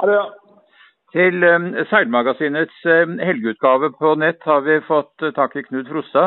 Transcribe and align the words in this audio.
Hallo, 0.00 0.12
ja. 0.12 0.28
Til 1.12 1.44
um, 1.44 1.64
Seilmagasinets 1.90 2.76
um, 2.88 3.18
helgeutgave 3.20 3.90
på 3.98 4.14
nett 4.16 4.46
har 4.48 4.62
vi 4.64 4.78
fått 4.86 5.24
uh, 5.26 5.32
tak 5.36 5.58
i 5.60 5.62
Knut 5.66 5.90
Frosta, 5.92 6.22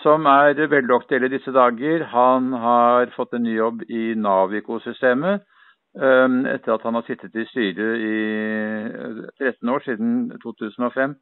som 0.00 0.24
er 0.30 0.56
veldig 0.72 0.94
aktuell 0.96 1.26
i 1.26 1.30
disse 1.34 1.52
dager. 1.52 2.06
Han 2.14 2.54
har 2.62 3.12
fått 3.12 3.36
en 3.36 3.44
ny 3.44 3.58
jobb 3.58 3.82
i 3.90 4.14
Navico-systemet. 4.16 5.44
Um, 6.00 6.38
etter 6.48 6.78
at 6.78 6.86
han 6.88 6.96
har 6.96 7.04
sittet 7.04 7.36
i 7.36 7.44
styret 7.50 8.06
i 8.08 8.16
13 9.36 9.74
år, 9.74 9.84
siden 9.84 10.16
2005, 10.46 11.18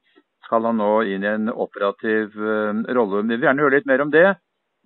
skal 0.46 0.71
han 0.71 0.79
nå 0.79 0.93
inn 1.17 1.27
i 1.27 1.33
en 1.33 1.51
operativ 1.51 2.39
rolle. 2.95 3.25
Vi 3.27 3.35
vil 3.35 3.49
gjerne 3.49 3.67
høre 3.67 3.80
litt 3.80 3.91
mer 3.91 4.07
om 4.07 4.14
det. 4.14 4.29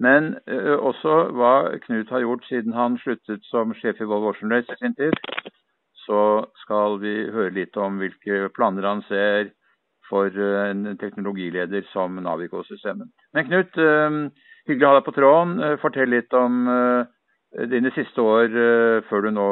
Men 0.01 0.33
uh, 0.49 0.81
også 0.81 1.21
hva 1.37 1.55
Knut 1.85 2.09
har 2.09 2.25
gjort 2.25 2.49
siden 2.49 2.73
han 2.73 2.97
sluttet 3.05 3.45
som 3.53 3.77
sjef 3.77 4.01
i 4.01 4.09
Volvo 4.09 4.33
Ocean 4.33 4.57
Race 4.57 4.73
i 4.73 4.81
sin 4.81 4.97
tid 4.97 5.21
så 6.07 6.23
skal 6.63 7.01
vi 7.03 7.15
høre 7.35 7.55
litt 7.55 7.77
om 7.77 7.99
hvilke 8.01 8.47
planer 8.57 8.87
han 8.87 9.03
ser 9.11 9.51
for 10.11 10.31
eh, 10.31 10.71
en 10.71 10.97
teknologileder 11.01 11.87
som 11.93 12.17
Navico-systemet. 12.23 13.11
Men 13.35 13.49
Knut, 13.49 13.79
eh, 13.79 14.19
hyggelig 14.69 14.87
å 14.87 14.93
ha 14.93 15.01
deg 15.01 15.09
på 15.09 15.17
tråden. 15.17 15.59
Eh, 15.63 15.77
fortell 15.83 16.13
litt 16.13 16.35
om 16.37 16.65
dine 17.71 17.89
siste 17.95 18.21
år 18.21 18.51
før 19.09 19.23
du 19.25 19.29
nå 19.33 19.45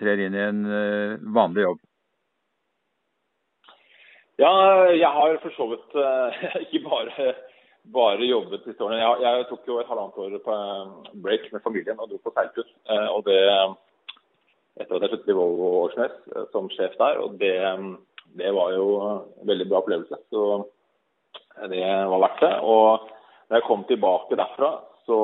trer 0.00 0.18
inn 0.24 0.34
i 0.34 0.40
en 0.42 0.62
vanlig 1.36 1.62
jobb. 1.62 1.82
Ja, 4.40 4.50
jeg 4.90 5.10
har 5.14 5.36
for 5.42 5.54
så 5.54 5.66
vidt 5.70 5.94
ikke 6.64 6.80
bare, 6.88 7.28
bare 7.94 8.26
jobbet 8.26 8.64
siste 8.64 8.82
årene. 8.82 9.04
Jeg, 9.04 9.20
jeg, 9.22 9.46
tok 9.52 9.70
jo 9.70 9.78
et 9.78 9.92
halvannet 9.92 10.18
år 10.24 10.34
på 10.48 10.56
break 11.22 11.46
med 11.52 11.62
familien 11.62 12.00
og 12.00 12.10
dro 12.10 12.18
på 12.24 12.34
seiltur. 12.34 12.66
Og 13.12 13.22
det 13.28 13.38
etter 14.80 14.96
at 14.96 15.04
jeg 15.04 15.12
sluttet 15.12 15.32
i 15.32 15.36
Volvo 15.38 15.68
Årsnes 15.84 16.14
eh, 16.34 16.46
som 16.54 16.70
sjef 16.72 16.96
der. 17.00 17.20
og 17.22 17.36
det, 17.40 17.54
det, 18.38 18.50
var 18.56 18.72
jo 18.74 18.88
en 19.02 19.46
veldig 19.50 19.68
bra 19.70 19.82
opplevelse. 19.82 20.18
Så 20.32 20.64
det 21.70 21.84
var 21.84 22.24
verdt 22.26 22.42
det. 22.42 22.54
Og 22.62 23.06
når 23.48 23.60
jeg 23.60 23.66
kom 23.68 23.84
tilbake 23.88 24.38
derfra, 24.40 24.72
så, 25.04 25.18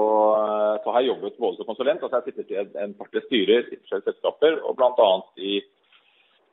så 0.85 0.93
har 0.93 1.01
jeg 1.01 1.15
jobbet 1.15 1.39
både 1.41 1.57
som 1.57 1.69
konsulent 1.71 2.03
altså 2.03 2.13
så 2.13 2.19
har 2.19 2.27
jeg 2.27 2.35
sittet 2.35 2.51
i 2.53 2.83
en, 2.85 2.95
parti 2.99 3.23
styrer 3.25 3.71
i 3.73 3.79
forskjellige 3.79 4.11
selskaper, 4.11 4.59
og 4.69 4.77
bl.a. 4.77 5.11
i 5.41 5.55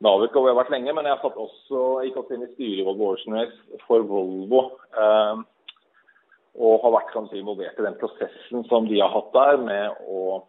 Navico, 0.06 0.40
hvor 0.40 0.48
jeg 0.48 0.56
har 0.56 0.62
vært 0.62 0.74
lenge. 0.74 0.96
Men 0.96 1.10
jeg 1.10 1.22
satt 1.22 1.44
også, 1.44 1.84
gikk 2.06 2.20
også 2.22 2.38
inn 2.38 2.48
i 2.48 2.52
styret 2.56 2.82
i 2.82 2.88
Volvo 2.88 3.12
Årsnes 3.12 3.54
for 3.86 4.08
Volvo. 4.10 4.64
Eh, 4.96 5.46
og 6.58 6.82
har 6.82 6.94
vært 6.96 7.12
kanskje 7.14 7.38
involvert 7.38 7.78
i 7.78 7.86
den 7.86 7.98
prosessen 8.02 8.64
som 8.70 8.88
de 8.90 8.98
har 8.98 9.12
hatt 9.14 9.28
der 9.36 9.60
med 9.62 10.00
å 10.10 10.40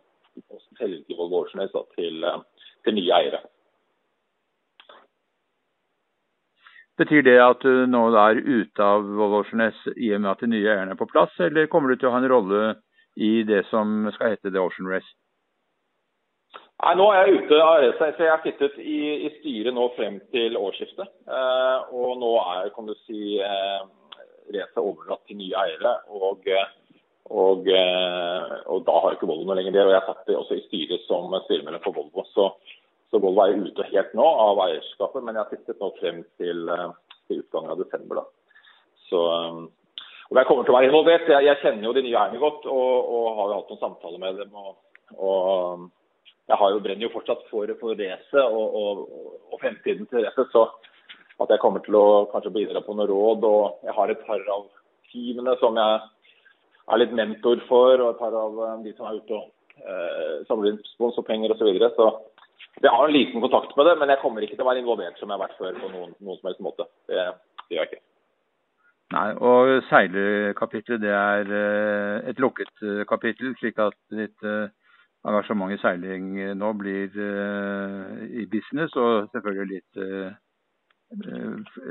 og 0.50 0.60
selge 0.78 1.16
Volvo 1.16 1.42
Vårsnes 1.42 1.72
til, 1.96 2.24
eh, 2.24 2.66
til 2.84 2.98
nye 2.98 3.14
eiere. 3.20 3.40
Betyr 6.98 7.22
det 7.22 7.36
at 7.38 7.62
du 7.62 7.86
nå 7.86 8.08
er 8.18 8.40
ute 8.42 8.82
av 8.82 9.06
Oceanes 9.06 9.78
i 9.94 10.10
og 10.16 10.20
med 10.24 10.32
at 10.32 10.40
de 10.42 10.50
nye 10.50 10.66
eierne 10.66 10.96
er 10.96 10.98
på 10.98 11.06
plass, 11.06 11.30
eller 11.38 11.70
kommer 11.70 11.92
du 11.92 12.00
til 12.00 12.08
å 12.10 12.14
ha 12.16 12.18
en 12.18 12.30
rolle 12.32 12.62
i 13.14 13.44
det 13.46 13.64
som 13.70 14.08
skal 14.16 14.34
hete 14.34 14.50
The 14.50 14.58
Ocean 14.58 14.90
Race? 14.90 15.06
Nei, 16.78 16.94
Nå 16.98 17.06
er 17.10 17.26
jeg 17.26 17.38
ute 17.42 17.60
av 17.62 17.80
race, 17.82 18.10
så 18.16 18.26
jeg 18.26 18.32
har 18.32 18.42
sittet 18.42 18.74
i, 18.82 18.98
i, 19.26 19.30
styret 19.38 19.74
nå 19.74 19.88
frem 19.96 20.18
til 20.34 20.58
årsskiftet. 20.58 21.10
Eh, 21.26 21.94
og 21.94 22.18
nå 22.18 22.34
er 22.42 22.70
kan 22.74 22.86
du 22.86 22.94
si, 23.04 23.38
eh, 23.42 23.80
racet 24.54 24.82
overlatt 24.82 25.24
til 25.26 25.40
nye 25.40 25.64
eiere. 25.64 25.96
og 26.14 26.46
eh, 26.46 26.70
og, 27.28 27.68
eh, 27.68 28.52
og, 28.66 28.84
da 28.86 29.00
har 29.02 29.14
ikke 29.14 29.28
Volvo 29.28 29.44
noe 29.44 29.58
lenger 29.58 29.74
der. 29.76 29.88
Og 29.88 29.94
jeg 29.96 30.06
satt 30.06 30.32
også 30.32 30.56
i 30.56 30.64
styret 30.66 31.04
som 31.08 31.34
styremedlem 31.44 31.82
for 31.84 31.96
Volvo. 31.96 32.24
Så, 32.32 32.48
så, 33.10 33.20
Volvo 33.20 33.44
er 33.44 33.58
ute 33.60 33.88
helt 33.90 34.14
nå 34.16 34.24
av 34.24 34.62
eierskapet, 34.64 35.24
men 35.24 35.36
jeg 35.36 35.44
har 35.44 35.52
sittet 35.52 35.82
nå 35.82 35.92
frem 36.00 36.22
til, 36.40 36.64
eh, 36.72 36.88
til 37.28 37.42
utgangen 37.44 37.74
av 37.74 37.82
desember. 37.82 38.22
da. 38.22 38.64
Så, 39.10 39.22
eh, 39.36 39.60
og 40.28 40.36
jeg 40.36 40.48
kommer 40.48 40.64
til 40.64 40.74
å 40.74 40.78
være 40.78 40.90
involvert. 40.90 41.28
Jeg, 41.28 41.48
jeg 41.48 41.60
kjenner 41.62 41.88
jo 41.88 41.94
de 41.96 42.04
nye 42.04 42.16
eierne 42.16 42.40
godt 42.42 42.66
og, 42.68 42.90
og, 43.12 43.28
har 43.36 43.46
jo 43.52 43.60
hatt 43.60 43.70
noen 43.72 43.84
samtaler 43.84 44.20
med 44.24 44.42
dem. 44.42 44.58
og, 44.60 44.74
og 45.16 45.86
jeg 46.48 46.56
har 46.56 46.72
jo, 46.72 46.80
brenner 46.84 47.04
jo 47.04 47.12
fortsatt 47.12 47.44
for, 47.52 47.70
for 47.80 47.96
racet 47.96 48.44
og, 48.44 49.04
og, 49.52 49.56
fremtiden 49.60 50.08
til 50.08 50.24
racet. 50.24 50.52
Så 50.52 50.64
at 51.38 51.52
jeg 51.52 51.60
kommer 51.62 51.84
til 51.84 51.96
å 51.96 52.26
kanskje 52.32 52.54
bidra 52.54 52.80
på 52.84 52.96
noen 52.96 53.08
råd. 53.10 53.44
Og 53.44 53.88
jeg 53.88 53.96
har 53.96 54.12
et 54.12 54.24
par 54.28 54.44
av 54.54 54.64
teamene 55.12 55.56
som 55.60 55.76
jeg 55.80 56.06
er 56.88 57.02
litt 57.02 57.14
mentor 57.16 57.60
for, 57.68 58.00
og 58.00 58.10
et 58.12 58.20
par 58.20 58.34
av 58.36 58.58
eh, 58.64 58.74
de 58.86 58.94
som 58.96 59.08
er 59.08 59.20
ute 59.20 59.36
og 59.36 59.84
eh, 59.84 60.34
samler 60.48 60.72
inn 60.72 60.82
sponsorpenger 60.94 61.54
osv. 61.54 61.62
Så, 61.62 61.70
videre. 61.70 61.90
så 61.96 62.82
jeg 62.82 62.94
har 62.94 63.06
en 63.06 63.14
liten 63.14 63.44
kontakt 63.44 63.74
med 63.76 63.88
det, 63.90 63.96
men 64.00 64.12
jeg 64.12 64.22
kommer 64.22 64.44
ikke 64.44 64.56
til 64.56 64.66
å 64.66 64.70
være 64.70 64.82
involvert 64.84 65.18
som 65.20 65.30
jeg 65.30 65.38
har 65.38 65.46
vært 65.46 65.58
før 65.60 65.80
på 65.82 65.92
noen, 65.92 66.14
noen 66.22 66.40
som 66.40 66.50
helst 66.50 66.64
måte. 66.64 66.88
Det, 67.10 67.26
det, 67.64 67.76
gjør 67.76 67.84
jeg 67.84 67.90
ikke. 67.92 68.04
Nei, 69.08 69.28
og 69.40 69.70
seilekapitlet 69.88 71.00
det 71.00 71.14
er 71.16 71.54
eh, 71.60 72.28
et 72.32 72.42
lukket 72.42 72.84
kapittel, 73.08 73.54
slik 73.60 73.80
at 73.82 73.96
ditt 74.12 74.50
engasjement 75.28 75.72
i 75.74 75.80
seiling 75.82 76.36
nå 76.56 76.68
blir 76.78 77.16
i 78.30 78.44
business 78.52 78.92
og 78.96 79.26
selvfølgelig 79.34 79.72
litt 79.72 79.98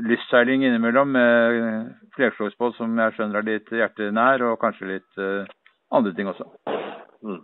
lystseiling 0.05 0.63
innimellom 0.65 1.11
med 1.11 1.93
flerslagsbåt 2.15 2.77
som 2.77 2.97
jeg 3.01 3.15
skjønner 3.15 3.41
er 3.41 3.47
ditt 3.47 3.71
hjerte 3.73 4.11
nær, 4.13 4.43
og 4.45 4.59
kanskje 4.61 4.91
litt 4.91 5.21
uh, 5.21 5.47
andre 5.89 6.13
ting 6.13 6.29
også. 6.29 6.45
Mm. 7.25 7.41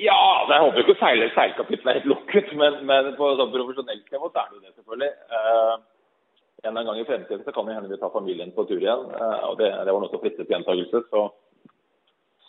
Ja, 0.00 0.18
jeg 0.48 0.64
håper 0.64 0.82
ikke 0.82 0.98
seil, 0.98 1.22
seilkapitlet 1.34 2.00
helt 2.00 2.10
lukket, 2.10 2.50
men, 2.58 2.80
men 2.88 3.12
på 3.18 3.34
sånn 3.38 3.54
profesjonelt 3.54 4.10
nivå 4.10 4.30
så 4.32 4.42
er 4.42 4.50
det 4.50 4.58
jo 4.58 4.64
det, 4.64 4.74
selvfølgelig. 4.80 5.12
Uh, 5.30 5.78
en 6.66 6.82
gang 6.84 6.98
i 6.98 7.06
fremtiden 7.08 7.46
så 7.46 7.54
kan 7.54 7.68
det 7.68 7.78
hende 7.78 7.92
vi 7.92 8.00
tar 8.00 8.12
familien 8.12 8.50
på 8.56 8.66
tur 8.66 8.82
igjen. 8.82 9.06
Uh, 9.14 9.46
og 9.52 9.56
Det, 9.62 9.70
det 9.70 9.94
var 9.94 10.02
noe 10.02 10.10
som 10.10 10.24
flittet 10.24 10.50
gjentakelse. 10.50 11.06
Så, 11.06 11.24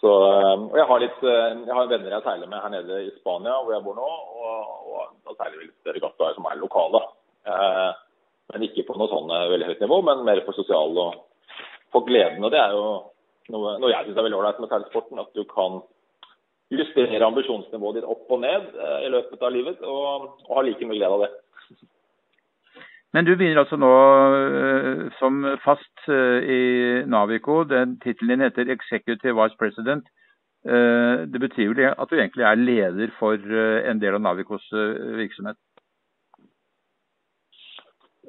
så 0.02 0.18
og 0.66 0.78
jeg 0.82 0.90
har, 0.90 1.06
litt, 1.06 1.22
jeg 1.22 1.78
har 1.78 1.94
venner 1.94 2.18
jeg 2.18 2.26
seiler 2.26 2.50
med 2.50 2.66
her 2.66 2.74
nede 2.74 3.02
i 3.06 3.16
Spania, 3.22 3.62
hvor 3.62 3.78
jeg 3.78 3.86
bor 3.86 4.02
nå. 4.02 4.12
Og, 4.42 4.78
og 4.90 5.10
da 5.30 5.38
seiler 5.38 5.62
vi 5.62 5.70
litt 5.70 5.98
regattaer 6.00 6.34
som 6.40 6.50
er 6.50 6.58
lokale. 6.58 7.06
Eh, 7.48 7.92
men 8.54 8.66
ikke 8.68 8.86
på 8.88 8.98
noe 9.00 9.10
sånn 9.10 9.32
eh, 9.34 9.50
veldig 9.54 9.70
høyt 9.72 9.84
nivå, 9.86 10.02
men 10.06 10.26
mer 10.28 10.44
for 10.46 10.58
sosial 10.58 10.98
og 11.00 11.22
for 11.94 12.06
gleden. 12.08 12.44
Og 12.44 12.54
det 12.54 12.62
er 12.62 12.76
jo 12.76 12.86
noe, 13.54 13.78
noe 13.82 13.94
jeg 13.94 14.08
syns 14.08 14.18
er 14.18 14.28
veldig 14.28 14.40
ålreit 14.40 14.62
med 14.62 14.72
seilsporten. 14.72 15.22
At 15.24 15.32
du 15.38 15.46
kan 15.50 15.82
justere 16.72 17.24
ambisjonsnivået 17.28 18.00
ditt 18.00 18.10
opp 18.10 18.30
og 18.32 18.44
ned 18.44 18.68
eh, 18.76 19.00
i 19.08 19.14
løpet 19.14 19.48
av 19.48 19.56
livet, 19.56 19.82
og, 19.82 20.36
og 20.48 20.60
ha 20.60 20.66
like 20.68 20.88
mye 20.88 21.00
glede 21.00 21.18
av 21.18 21.26
det. 21.26 21.32
Men 23.12 23.28
du 23.28 23.34
begynner 23.36 23.66
altså 23.66 23.76
nå 23.76 23.88
som 25.18 25.42
fast 25.66 26.06
i 26.08 26.62
Navico. 27.12 27.58
Den 27.68 27.98
Tittelen 28.00 28.38
din 28.38 28.46
heter 28.46 28.72
Executive 28.72 29.36
Vice 29.36 29.58
President. 29.60 30.06
det 30.64 31.42
betyr 31.44 31.74
jo 31.76 31.90
at 31.92 32.08
du 32.08 32.16
egentlig 32.16 32.46
er 32.48 32.56
leder 32.56 33.12
for 33.20 33.36
en 33.36 34.00
del 34.00 34.16
av 34.16 34.24
Navicos 34.24 34.64
virksomhet? 34.72 35.60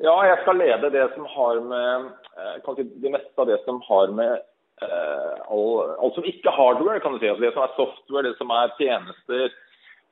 Ja, 0.00 0.14
jeg 0.24 0.38
skal 0.40 0.56
lede 0.56 0.88
det 0.90 1.04
som 1.12 1.26
har 1.28 1.58
med 1.68 2.06
eh, 2.40 2.56
kanskje 2.64 2.86
det 3.02 3.12
meste 3.12 3.42
av 3.42 3.48
det 3.50 3.58
som 3.66 3.80
har 3.84 4.12
med 4.16 4.32
eh, 4.80 5.34
all, 5.52 5.82
alt 6.00 6.16
som 6.16 6.24
ikke 6.24 6.54
hardware, 6.56 7.00
kan 7.04 7.12
du 7.12 7.20
si. 7.20 7.28
Altså 7.28 7.44
det 7.44 7.52
som 7.52 7.66
er 7.66 7.74
software, 7.76 8.24
det 8.24 8.38
som 8.38 8.54
er 8.56 8.72
tjenester, 8.78 9.52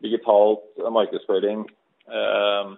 digitalt 0.05 0.83
eh, 0.83 0.91
markedsføring. 0.93 1.65
Eh, 2.13 2.75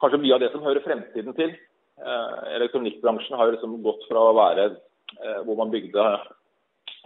kanskje 0.00 0.20
mye 0.22 0.38
av 0.38 0.40
det 0.46 0.48
som 0.54 0.64
hører 0.64 0.84
fremtiden 0.84 1.36
til. 1.36 1.52
Eh, 2.00 2.38
elektronikkbransjen 2.56 3.36
har 3.36 3.50
jo 3.50 3.56
liksom 3.58 3.76
gått 3.84 4.08
fra 4.08 4.22
å 4.30 4.36
være 4.38 4.64
eh, 4.70 5.42
hvor 5.44 5.60
man 5.60 5.74
bygde 5.74 6.06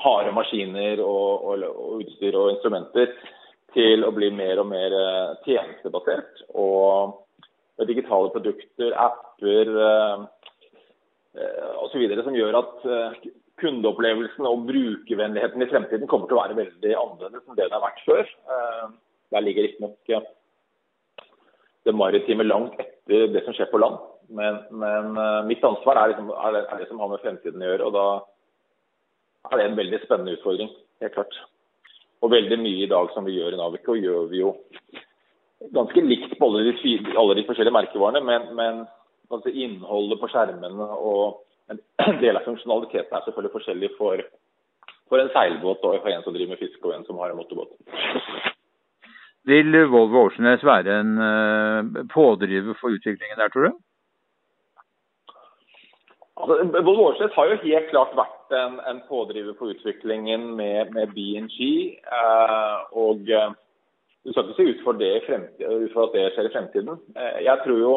harde 0.01 0.31
maskiner 0.37 1.03
og, 1.03 1.43
og, 1.43 1.67
og, 1.67 2.05
utstyr 2.05 2.39
og 2.39 2.53
instrumenter, 2.55 3.19
til 3.75 4.07
å 4.07 4.15
bli 4.15 4.31
mer 4.35 4.63
og 4.63 4.71
mer 4.71 4.95
tjenestebasert. 5.45 6.47
og 6.59 7.19
digitale 7.89 8.33
produkter, 8.35 8.95
apper 8.97 9.71
eh, 9.87 10.25
eh 11.41 11.71
osv. 11.85 12.03
som 12.25 12.37
gjør 12.37 12.59
at 12.59 12.85
eh, 12.85 13.31
kundeopplevelsen 13.61 14.49
og 14.49 14.67
brukervennligheten 14.69 15.63
i 15.63 15.69
fremtiden 15.71 16.09
kommer 16.09 16.29
til 16.29 16.39
å 16.39 16.43
være 16.43 16.59
veldig 16.59 16.93
annerledes 16.97 17.47
enn 17.47 17.59
det 17.59 17.69
det 17.69 17.77
har 17.77 17.85
vært 17.85 18.05
før. 18.07 18.35
Eh, 18.57 18.87
der 19.31 19.47
ligger 19.47 19.67
riktignok 19.69 20.15
det 21.87 21.93
maritime 21.97 22.45
langt 22.45 22.81
etter 22.83 23.31
det 23.33 23.45
som 23.45 23.55
skjer 23.57 23.71
på 23.71 23.81
land. 23.81 24.01
Men, 24.31 24.59
men 24.71 25.15
mitt 25.47 25.63
ansvar 25.67 25.99
er, 25.99 26.13
liksom, 26.13 26.29
er, 26.35 26.59
det, 26.79 26.89
som 26.91 27.01
har 27.03 27.09
med 27.11 27.23
fremtiden 27.23 27.63
å 27.63 27.71
gjøre. 27.71 27.87
og 27.89 27.95
da 27.95 28.05
er 29.51 29.59
det 29.59 29.65
en 29.71 29.79
veldig 29.79 30.01
spennende 30.05 30.35
utfordring, 30.37 30.71
helt 31.03 31.15
klart. 31.15 31.39
Og 32.21 32.35
veldig 32.35 32.59
mye 32.61 32.85
i 32.85 32.91
dag 32.91 33.09
som 33.15 33.25
vi 33.27 33.39
gjør 33.39 33.57
i 33.57 33.61
Navico, 33.61 33.97
gjør 33.97 34.29
vi 34.31 34.43
jo 34.43 34.53
ganske 35.75 36.01
likt 36.01 36.39
på 36.39 36.49
alle 36.49 36.65
de, 36.71 36.95
alle 37.17 37.37
de 37.39 37.45
forskjellige 37.49 37.77
merkevarene, 37.77 38.23
men, 38.25 38.47
men 38.57 38.85
altså 39.31 39.53
innholdet 39.53 40.21
på 40.21 40.31
skjermene 40.33 40.87
og 40.97 41.43
en 41.71 41.81
del 42.25 42.39
av 42.39 42.47
funksjonaliteten 42.49 43.17
er 43.17 43.27
selvfølgelig 43.27 43.57
forskjellig 43.57 43.93
for, 43.99 44.23
for 45.11 45.23
en 45.23 45.31
seilbåt 45.35 45.85
og 45.85 46.01
for 46.01 46.13
en 46.13 46.25
som 46.25 46.35
driver 46.35 46.55
med 46.55 46.63
fiske 46.63 46.83
og 46.87 46.97
en 46.97 47.07
som 47.09 47.21
har 47.23 47.33
en 47.33 47.41
motorbåt. 47.41 47.77
Vil 49.49 49.73
Volvo 49.89 50.27
Oceaness 50.27 50.65
være 50.65 50.99
en 51.01 51.15
pådriver 52.13 52.77
for 52.81 52.93
utviklingen 52.93 53.39
der, 53.41 53.49
tror 53.49 53.71
du? 53.71 53.79
Altså, 56.41 56.83
Volvo 56.85 57.07
Oceaness 57.09 57.37
har 57.37 57.49
jo 57.49 57.63
helt 57.63 57.89
klart 57.93 58.13
vært 58.19 58.55
en, 58.57 58.77
en 58.91 59.01
pådriver 59.09 59.57
for 59.59 59.73
utviklingen 59.73 60.51
med, 60.57 60.93
med 60.97 61.13
BNG. 61.17 61.59
Eh, 62.05 62.77
og 62.93 63.33
du 64.25 64.33
skal 64.33 64.49
ikke 64.49 64.57
se 64.59 64.69
ut, 64.69 64.81
for 64.85 64.97
ut 65.01 65.93
for 65.95 66.07
at 66.07 66.17
det 66.17 66.25
skjer 66.35 66.49
i 66.49 66.53
fremtiden. 66.55 66.99
Eh, 67.17 67.39
jeg 67.47 67.63
tror 67.65 67.79
jo 67.81 67.93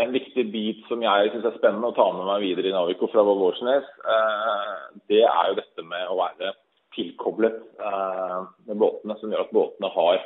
en 0.00 0.14
viktig 0.14 0.46
bit 0.52 0.86
som 0.88 1.02
jeg 1.04 1.32
syns 1.32 1.48
er 1.50 1.58
spennende 1.58 1.90
å 1.90 1.96
ta 1.96 2.06
med 2.14 2.24
meg 2.28 2.44
videre 2.46 2.70
i 2.70 2.72
Navico 2.72 3.10
fra 3.12 3.24
Oceaness, 3.26 3.88
eh, 4.14 4.78
det 5.12 5.24
er 5.26 5.50
jo 5.50 5.58
dette 5.58 5.84
med 5.84 6.06
å 6.08 6.16
være 6.22 6.54
tilkoblet 6.96 7.58
eh, 7.60 8.38
med 8.70 8.80
båtene, 8.80 9.18
som 9.20 9.32
gjør 9.32 9.44
at 9.44 9.52
båtene 9.54 9.92
har 9.98 10.24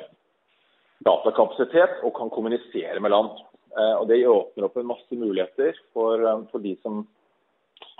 datakapasitet 1.05 2.05
og 2.07 2.15
kan 2.17 2.31
kommunisere 2.33 3.03
med 3.03 3.13
land. 3.13 3.35
Og 3.75 4.05
Det 4.07 4.21
åpner 4.31 4.69
opp 4.69 4.77
en 4.79 4.87
masse 4.87 5.17
muligheter 5.19 5.75
for, 5.91 6.23
for 6.53 6.63
de 6.63 6.77
som 6.79 7.01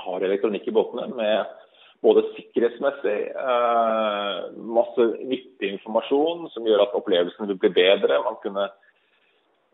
har 0.05 0.23
elektronikk 0.23 0.69
i 0.71 0.75
båtene, 0.77 1.09
med 1.19 1.64
både 2.05 2.25
sikkerhetsmessig, 2.37 3.19
masse 4.77 5.07
nyttig 5.25 5.71
informasjon 5.73 6.49
som 6.53 6.67
gjør 6.69 6.85
at 6.85 6.97
opplevelsen 6.99 7.49
vil 7.49 7.61
bli 7.63 7.71
bedre. 7.79 8.21
Man 8.27 8.37
kunne 8.43 8.69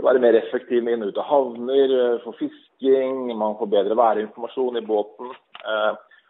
være 0.01 0.23
mer 0.23 0.39
effektiv 0.39 0.87
inn 0.87 1.05
og 1.05 1.11
ut 1.11 1.21
av 1.21 1.29
havner, 1.29 1.97
for 2.25 2.39
fisking, 2.39 3.33
man 3.35 3.59
får 3.59 3.73
bedre 3.75 3.99
værinformasjon 3.99 4.79
i 4.81 4.87
båten. 4.87 5.35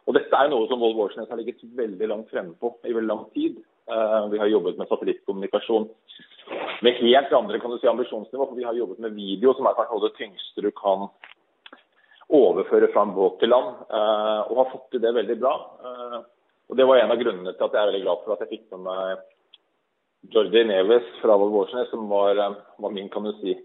Og 0.09 0.17
Dette 0.17 0.35
er 0.35 0.49
noe 0.51 0.67
som 0.71 0.81
Volvo 0.83 1.05
Årsnes 1.05 1.29
har 1.31 1.39
ligget 1.39 1.61
veldig 1.77 2.09
langt 2.11 2.33
fremme 2.33 2.57
på 2.59 2.73
i 2.89 2.95
veldig 2.97 3.11
lang 3.13 3.27
tid. 3.37 3.61
Vi 4.33 4.41
har 4.41 4.51
jobbet 4.51 4.79
med 4.81 4.89
satellittkommunikasjon 4.91 5.91
med 6.83 6.97
helt 6.99 7.33
andre 7.37 7.61
kan 7.61 7.71
du 7.71 7.79
si, 7.79 7.87
ambisjonsnivå. 7.87 8.47
for 8.49 8.57
Vi 8.57 8.65
har 8.65 8.75
jobbet 8.75 8.99
med 8.99 9.15
video, 9.15 9.53
som 9.55 9.67
er 9.67 9.77
kanskje 9.77 10.01
det 10.07 10.17
tyngste 10.19 10.65
du 10.65 10.71
kan 10.75 11.07
overføre 12.37 12.91
fra 12.93 13.05
en 13.07 13.15
båt 13.17 13.41
til 13.41 13.53
land. 13.53 13.83
Uh, 13.91 14.41
og 14.51 14.63
har 14.63 14.71
fått 14.73 14.87
til 14.95 15.03
det 15.03 15.15
veldig 15.17 15.37
bra. 15.41 15.55
Uh, 15.83 16.21
og 16.71 16.79
Det 16.79 16.87
var 16.87 17.01
en 17.01 17.13
av 17.15 17.19
grunnene 17.19 17.53
til 17.57 17.67
at 17.67 17.75
jeg 17.75 17.83
er 17.83 17.91
veldig 17.91 18.05
glad 18.05 18.25
for 18.25 18.35
at 18.35 18.45
jeg 18.45 18.53
fikk 18.55 18.67
med 18.75 18.87
meg 18.87 19.27
Jordi 20.31 20.63
Neves 20.69 21.07
fra 21.23 21.37
Volvo 21.41 21.65
som 21.73 22.09
var, 22.11 22.39
var 22.79 22.93
min 22.93 23.09
kan 23.11 23.25
du 23.25 23.33
si, 23.41 23.57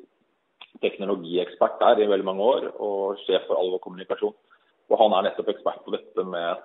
teknologiekspert 0.81 1.79
der 1.81 2.01
i 2.03 2.07
veldig 2.09 2.25
mange 2.27 2.43
år, 2.43 2.69
og 2.79 3.19
sjef 3.25 3.45
for 3.47 3.59
all 3.59 3.73
vår 3.73 3.83
kommunikasjon. 3.83 4.33
Og 4.89 4.97
han 5.01 5.15
er 5.15 5.27
nettopp 5.27 5.51
ekspert 5.53 5.83
på 5.85 5.93
dette 5.95 6.25
med, 6.29 6.63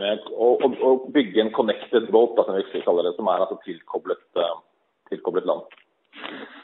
med 0.00 0.24
å, 0.30 0.54
å, 0.56 0.70
å, 0.70 0.90
bygge 1.12 1.44
en 1.44 1.52
connected 1.56 2.08
boat, 2.14 2.36
da, 2.38 2.46
som 2.46 2.58
vi 2.58 2.84
kaller 2.86 3.08
det, 3.08 3.14
som 3.18 3.30
er 3.30 3.44
altså 3.44 3.58
tilkoblet, 3.66 4.42
tilkoblet 5.10 5.48
land. 5.48 5.80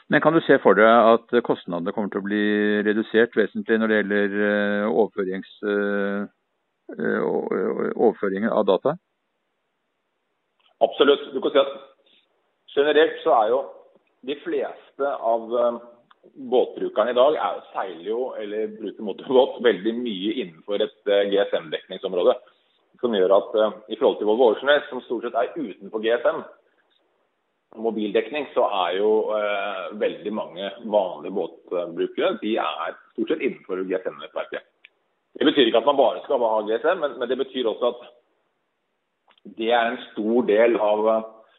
Men 0.09 0.21
Kan 0.21 0.33
du 0.33 0.41
se 0.41 0.55
for 0.63 0.77
deg 0.79 0.87
at 0.87 1.33
kostnadene 1.43 1.91
kommer 1.95 2.11
til 2.13 2.21
å 2.21 2.27
bli 2.27 2.43
redusert 2.87 3.35
vesentlig 3.35 3.79
når 3.79 3.91
det 3.91 3.97
gjelder 3.97 4.35
uh, 4.39 4.85
overførings, 4.93 5.49
uh, 5.67 6.23
overføringen 8.07 8.53
av 8.53 8.63
data? 8.69 8.95
Absolutt. 10.85 11.27
Du 11.33 11.41
kan 11.43 11.55
si 11.55 11.63
at 11.63 11.75
Generelt 12.77 13.15
så 13.23 13.33
er 13.33 13.47
jo 13.49 13.59
de 14.29 14.35
fleste 14.43 15.11
av 15.31 15.47
båtbrukerne 16.51 17.09
i 17.09 17.17
dag 17.17 17.37
er, 17.41 17.61
seiler 17.71 18.05
jo 18.05 18.19
eller 18.37 18.75
bruker 18.75 19.07
motorbåt 19.07 19.57
veldig 19.65 19.93
mye 19.97 20.35
innenfor 20.43 20.83
et 20.85 21.09
GSM-dekningsområde. 21.31 22.35
Som 23.01 23.15
gjør 23.17 23.33
at 23.33 23.57
i 23.89 23.97
forhold 23.97 24.19
til 24.19 24.29
Volvo 24.29 24.51
Oceaness, 24.51 24.85
som 24.91 25.01
stort 25.07 25.25
sett 25.25 25.39
er 25.41 25.55
utenfor 25.57 26.03
GSM, 26.05 26.43
mobildekning, 27.75 28.47
så 28.53 28.65
er 28.85 28.97
jo 28.97 29.11
eh, 29.35 29.87
veldig 29.99 30.33
mange 30.33 30.71
vanlige 30.85 31.35
båtbrukere 31.35 32.37
de 32.41 32.55
er 32.63 32.95
stort 33.13 33.33
sett 33.33 33.43
innenfor 33.43 33.83
GSM-nettverket. 33.83 34.65
Det 35.37 35.45
betyr 35.45 35.69
ikke 35.69 35.81
at 35.83 35.89
man 35.89 35.99
bare 35.99 36.23
skal 36.25 36.41
ha 36.41 36.61
GSM, 36.65 37.01
men, 37.03 37.17
men 37.19 37.29
det 37.29 37.37
betyr 37.43 37.69
også 37.69 37.91
at 37.93 38.05
det 39.57 39.71
er 39.71 39.91
en 39.91 39.99
stor 40.11 40.47
del 40.47 40.79
av 40.81 41.09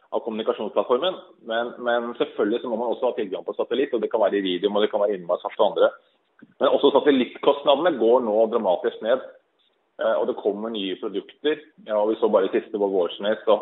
av 0.08 0.22
kommunikasjonsplattformen. 0.24 1.16
Men, 1.48 1.72
men, 1.84 2.12
selvfølgelig 2.18 2.62
så 2.62 2.70
må 2.70 2.78
man 2.80 2.92
også 2.92 3.10
ha 3.10 3.16
tilgang 3.16 3.44
på 3.44 3.54
satellitt, 3.56 3.94
og 3.94 4.02
det 4.02 4.10
kan 4.12 4.22
være 4.22 4.40
i 4.40 4.44
video 4.44 4.70
og 4.72 4.84
det 4.84 4.92
kan 4.92 5.02
være 5.02 5.18
innenlandsfart 5.18 5.60
og 5.60 5.66
andre. 5.72 5.90
Men 6.60 6.70
også 6.70 6.92
satellittkostnadene 6.94 7.96
går 8.00 8.22
nå 8.24 8.36
dramatisk 8.52 9.02
ned. 9.04 9.24
Eh, 10.00 10.14
og 10.14 10.28
det 10.30 10.38
kommer 10.40 10.72
nye 10.72 10.96
produkter. 11.00 11.60
Ja, 11.88 12.00
vi 12.08 12.16
så 12.20 12.30
bare 12.32 12.52
siste 12.54 12.80
på 12.80 12.90
Vårsnes, 12.92 13.42
så 13.44 13.60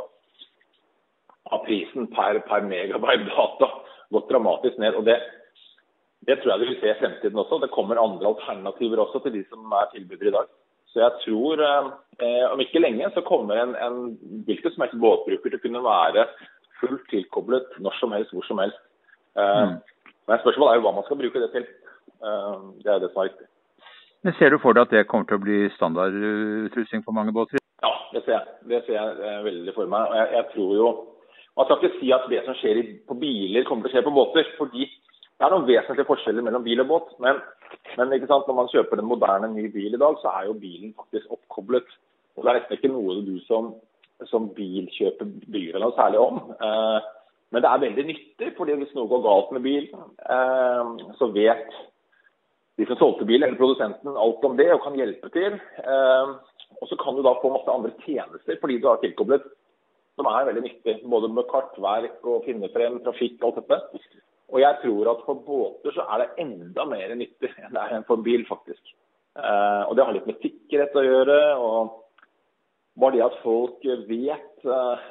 har 1.51 1.65
prisen 1.67 2.09
per, 2.13 2.41
per 2.49 2.67
megabyte 2.67 3.29
data 3.31 3.71
gått 4.15 4.31
dramatisk 4.31 4.79
ned. 4.83 4.95
og 4.95 5.05
det 5.09 5.21
det 6.27 6.41
tror 6.41 6.53
jeg 6.53 6.61
vi 6.61 6.69
vil 6.73 6.79
se 6.81 6.91
i 6.91 6.99
fremtiden 6.99 7.39
også. 7.39 7.61
Det 7.63 7.71
kommer 7.71 8.01
andre 8.03 8.33
alternativer 8.33 8.99
også 8.99 9.21
til 9.23 9.37
de 9.37 9.43
som 9.47 9.73
er 9.79 9.91
tilbydere 9.93 10.33
i 10.33 10.35
dag. 10.35 10.49
Så 10.91 11.03
jeg 11.05 11.13
tror 11.23 11.61
eh, 11.63 12.47
om 12.51 12.61
ikke 12.61 12.83
lenge 12.83 13.11
så 13.15 13.23
kommer 13.23 13.61
en, 13.63 13.77
en 13.77 13.99
hvilken 14.47 14.73
som 14.73 14.83
helst 14.83 14.99
båtbruker 14.99 15.53
til 15.53 15.59
å 15.61 15.63
kunne 15.63 15.83
være 15.85 16.25
fullt 16.81 17.05
tilkoblet 17.13 17.79
når 17.85 17.99
som 18.01 18.15
helst, 18.17 18.33
hvor 18.35 18.47
som 18.49 18.63
helst. 18.63 18.81
Eh, 19.39 19.63
mm. 19.71 19.77
Men 20.27 20.43
spørsmålet 20.43 20.73
er 20.73 20.81
jo 20.81 20.87
hva 20.89 20.95
man 20.97 21.07
skal 21.07 21.21
bruke 21.21 21.43
det 21.45 21.51
til. 21.55 21.69
Eh, 22.25 22.57
det 22.83 22.91
er 22.93 23.05
det 23.05 23.13
som 23.13 23.23
er 23.23 23.31
viktig. 23.31 23.49
Men 24.27 24.35
Ser 24.41 24.51
du 24.51 24.59
for 24.59 24.75
deg 24.75 24.89
at 24.89 24.95
det 24.97 25.07
kommer 25.11 25.29
til 25.29 25.39
å 25.39 25.45
bli 25.45 25.59
standardutrustning 25.77 27.05
på 27.07 27.15
mange 27.15 27.35
båter? 27.37 27.63
Ja, 27.85 27.93
det 28.15 28.25
ser 28.25 28.39
jeg. 28.39 28.57
Det 28.73 28.81
ser 28.87 28.97
jeg 28.99 29.21
eh, 29.21 29.45
veldig 29.47 29.77
for 29.77 29.93
meg. 29.93 30.09
Og 30.11 30.19
jeg, 30.19 30.33
jeg, 30.39 30.49
tror 30.55 30.73
jo 30.81 30.89
Man 31.57 31.67
skal 31.67 31.81
ikke 31.81 31.99
si 32.01 32.13
at 32.13 32.29
det 32.29 32.43
som 32.45 32.57
skjer 32.59 32.83
på 33.09 33.17
biler, 33.21 33.65
kommer 33.65 33.87
til 33.87 33.95
å 33.95 33.97
skje 33.97 34.07
på 34.07 34.15
båter. 34.17 34.49
fordi 34.59 34.89
det 35.37 35.45
er 35.45 35.53
noen 35.53 35.67
vesentlige 35.69 36.09
forskjeller 36.09 36.45
mellom 36.45 36.65
bil 36.65 36.81
og 36.81 36.89
båt. 36.89 37.11
Men, 37.21 37.41
men 37.99 38.13
når 38.13 38.55
man 38.57 38.71
kjøper 38.73 39.01
en 39.01 39.11
moderne 39.11 39.51
ny 39.53 39.67
bil 39.73 39.97
i 39.97 40.01
dag, 40.01 40.17
så 40.23 40.33
er 40.33 40.47
jo 40.49 40.61
bilen 40.61 40.95
faktisk 40.97 41.33
oppkoblet. 41.33 41.89
Og 42.37 42.45
Det 42.45 42.51
er 42.51 42.59
nesten 42.61 42.77
ikke 42.77 42.93
noe 42.93 43.19
du 43.25 43.37
som, 43.45 43.75
som 44.31 44.49
bilkjøper 44.57 45.29
bryr 45.45 45.77
deg 45.77 45.85
noe 45.85 45.97
særlig 45.97 46.23
om. 46.25 46.41
Eh, 46.57 47.11
men 47.53 47.63
det 47.63 47.71
er 47.71 47.85
veldig 47.85 48.07
nyttig, 48.09 48.49
fordi 48.57 48.79
hvis 48.81 48.97
noe 48.97 49.11
går 49.13 49.23
galt 49.25 49.53
med 49.57 49.65
bilen, 49.65 50.09
eh, 50.25 51.13
så 51.21 51.29
vet 51.37 51.69
de 52.77 52.89
som 52.89 52.99
solgte 53.01 53.29
bilen, 53.29 53.47
eller 53.49 53.61
produsenten, 53.61 54.17
alt 54.17 54.45
om 54.45 54.57
det 54.57 54.69
og 54.73 54.83
kan 54.85 54.97
hjelpe 54.97 55.33
til. 55.37 55.61
Eh, 55.85 56.33
og 56.81 56.89
så 56.89 56.97
kan 57.01 57.17
du 57.17 57.23
da 57.25 57.37
få 57.41 57.53
masse 57.53 57.73
andre 57.73 57.93
tjenester 58.05 58.59
fordi 58.61 58.81
du 58.81 58.89
har 58.89 59.01
tilkoblet, 59.01 59.45
som 60.17 60.29
er 60.31 60.49
veldig 60.49 60.65
nyttig. 60.65 60.97
Både 61.13 61.31
med 61.33 61.49
kartverk 61.51 62.25
og 62.25 62.47
finne 62.49 62.71
frem 62.75 62.99
trafikk, 63.05 63.39
alt 63.45 63.61
dette. 63.61 64.01
Og 64.53 64.63
jeg 64.63 64.79
tror 64.83 65.11
at 65.13 65.23
for 65.27 65.43
båter 65.47 65.95
så 65.95 66.07
er 66.15 66.23
det 66.23 66.45
enda 66.45 66.87
mer 66.89 67.15
nyttig 67.19 67.51
enn 67.59 67.75
det 67.75 67.83
er 67.83 68.07
for 68.09 68.23
bil, 68.25 68.47
faktisk. 68.49 68.83
Eh, 69.37 69.83
og 69.85 69.97
det 69.97 70.07
har 70.07 70.17
litt 70.17 70.29
med 70.29 70.43
sikkerhet 70.43 70.97
å 70.97 71.05
gjøre. 71.05 71.39
og 71.61 72.03
Bare 72.97 73.19
det 73.19 73.25
at 73.27 73.41
folk 73.43 73.83
vet, 74.09 74.53
eh, 74.65 75.07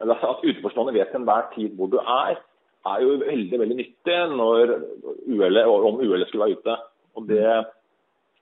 eller 0.00 0.28
at 0.30 0.44
utenforstående 0.44 0.94
vet 0.96 1.10
til 1.12 1.20
enhver 1.20 1.50
tid 1.54 1.74
hvor 1.76 1.90
du 1.92 1.98
er, 2.00 2.38
er 2.86 3.02
jo 3.02 3.16
veldig 3.18 3.58
veldig 3.60 3.76
nyttig 3.80 4.18
når 4.36 4.76
uhellet, 5.26 5.66
om 5.66 5.98
uhellet 6.00 6.30
skulle 6.30 6.46
være 6.46 6.60
ute. 6.60 6.76
Og 7.18 7.26
det, 7.28 7.42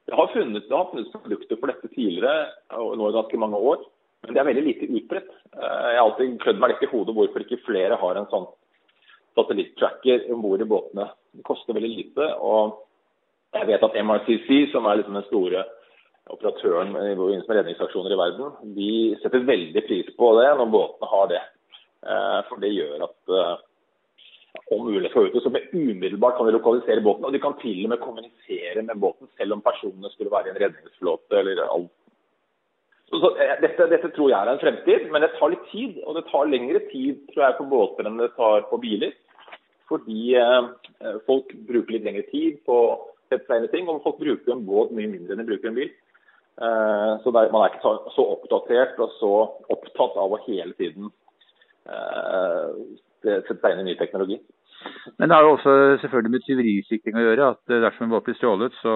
det 0.05 0.19
har 0.19 0.33
funnet, 0.35 0.69
produkter 0.69 1.57
for 1.57 1.73
dette 1.73 1.91
tidligere, 1.95 2.51
og 2.77 2.99
nå 2.99 3.09
i 3.09 3.17
ganske 3.17 3.41
mange 3.41 3.57
år. 3.73 3.85
Men 4.25 4.35
det 4.35 4.41
er 4.41 4.49
veldig 4.49 4.65
lite 4.65 4.89
utbredt. 4.89 5.31
Eh, 5.53 5.89
jeg 5.93 5.99
har 5.99 6.05
alltid 6.05 6.39
klødd 6.43 6.61
meg 6.63 6.75
litt 6.75 6.85
i 6.87 6.91
hodet 6.93 7.17
hvorfor 7.17 7.45
ikke 7.45 7.63
flere 7.67 7.99
har 8.01 8.21
en 8.21 8.31
sånn 8.33 8.49
satellitttracker 9.35 10.29
om 10.33 10.43
bord 10.45 10.63
i 10.63 10.69
båtene. 10.71 11.09
Det 11.35 11.47
koster 11.47 11.77
veldig 11.77 11.93
lite. 11.93 12.29
og 12.39 12.81
Jeg 13.55 13.69
vet 13.71 13.87
at 13.87 13.99
MRCC, 14.03 14.49
som 14.73 14.87
er 14.87 15.01
liksom 15.01 15.19
den 15.19 15.29
store 15.29 15.65
operatøren 16.33 16.95
med 16.95 17.21
redningsaksjoner 17.21 18.15
i 18.15 18.19
verden, 18.19 18.55
de 18.77 18.93
setter 19.21 19.45
veldig 19.45 19.83
pris 19.85 20.09
på 20.17 20.31
det 20.39 20.49
når 20.57 20.73
båtene 20.73 21.11
har 21.11 21.31
det. 21.35 21.43
Eh, 22.05 22.41
for 22.49 22.63
det 22.63 22.73
gjør 22.73 23.05
at 23.09 23.35
eh, 23.35 23.55
om 24.73 24.87
mulig 24.87 25.11
skal 25.11 25.29
ut, 25.29 25.43
så 25.43 25.53
umiddelbart 25.75 26.39
kan 26.39 26.49
de 26.49 26.55
lokalisere 26.57 27.05
båten. 27.05 27.27
Og 27.27 27.35
de 27.35 27.43
kan 27.43 27.59
til 27.61 27.85
og 27.85 27.93
med 27.93 28.01
kommunisere 28.01 28.83
med 28.87 28.97
båten, 29.01 29.29
selv 29.37 29.57
om 29.57 29.65
personene 29.65 30.11
skulle 30.15 30.33
være 30.33 30.49
i 30.51 30.55
en 30.55 30.63
redningsflåte 30.63 31.43
eller 31.43 31.67
alt. 31.67 31.93
Så, 33.15 33.31
eh, 33.39 33.57
dette, 33.63 33.87
dette, 33.91 34.11
tror 34.15 34.31
jeg 34.31 34.39
er 34.39 34.51
en 34.51 34.63
fremtid, 34.63 35.11
men 35.13 35.23
det 35.23 35.35
tar 35.39 35.53
litt 35.53 35.67
tid. 35.71 36.01
Og 36.05 36.17
det 36.19 36.25
tar 36.31 36.51
lengre 36.51 36.81
tid 36.91 37.21
tror 37.33 37.47
jeg, 37.47 37.59
på 37.61 37.69
båter 37.71 38.09
enn 38.09 38.21
det 38.21 38.33
tar 38.39 38.67
på 38.71 38.81
biler. 38.83 39.15
Fordi 39.91 40.35
eh, 40.41 41.19
folk 41.29 41.53
bruker 41.69 41.97
litt 41.97 42.09
lengre 42.09 42.25
tid 42.33 42.63
på 42.67 42.79
å 42.87 42.97
sette 43.31 43.47
seg 43.47 43.61
inn 43.61 43.69
i 43.69 43.73
ting, 43.73 43.91
og 43.91 44.03
folk 44.05 44.19
bruker 44.23 44.55
en 44.55 44.65
båt 44.67 44.95
mye 44.97 45.11
mindre 45.11 45.35
enn 45.35 45.45
de 45.45 45.49
bruker 45.49 45.71
en 45.71 45.79
bil. 45.79 45.93
Eh, 46.55 47.13
så 47.23 47.35
der, 47.35 47.53
man 47.53 47.65
er 47.65 47.73
ikke 47.73 47.85
så, 47.85 47.95
så, 48.17 48.27
oppdatert 48.37 49.01
og 49.03 49.15
så 49.21 49.33
opptatt 49.75 50.19
av 50.23 50.35
å 50.35 50.43
hele 50.47 50.75
tiden 50.79 51.09
eh, 51.91 52.69
sette 53.25 53.57
seg 53.59 53.73
inn 53.75 53.85
i 53.85 53.89
ny 53.91 53.97
teknologi. 54.01 54.39
Men 55.19 55.31
det 55.31 55.37
har 55.37 55.47
jo 55.47 55.55
også 55.55 55.75
selvfølgelig 56.03 56.33
med 56.35 56.45
tyverisikring 56.45 57.17
å 57.17 57.25
gjøre. 57.25 57.51
at 57.55 57.75
Dersom 57.87 58.07
en 58.07 58.13
båt 58.13 58.27
blir 58.27 58.37
stjålet, 58.37 58.75
så 58.83 58.95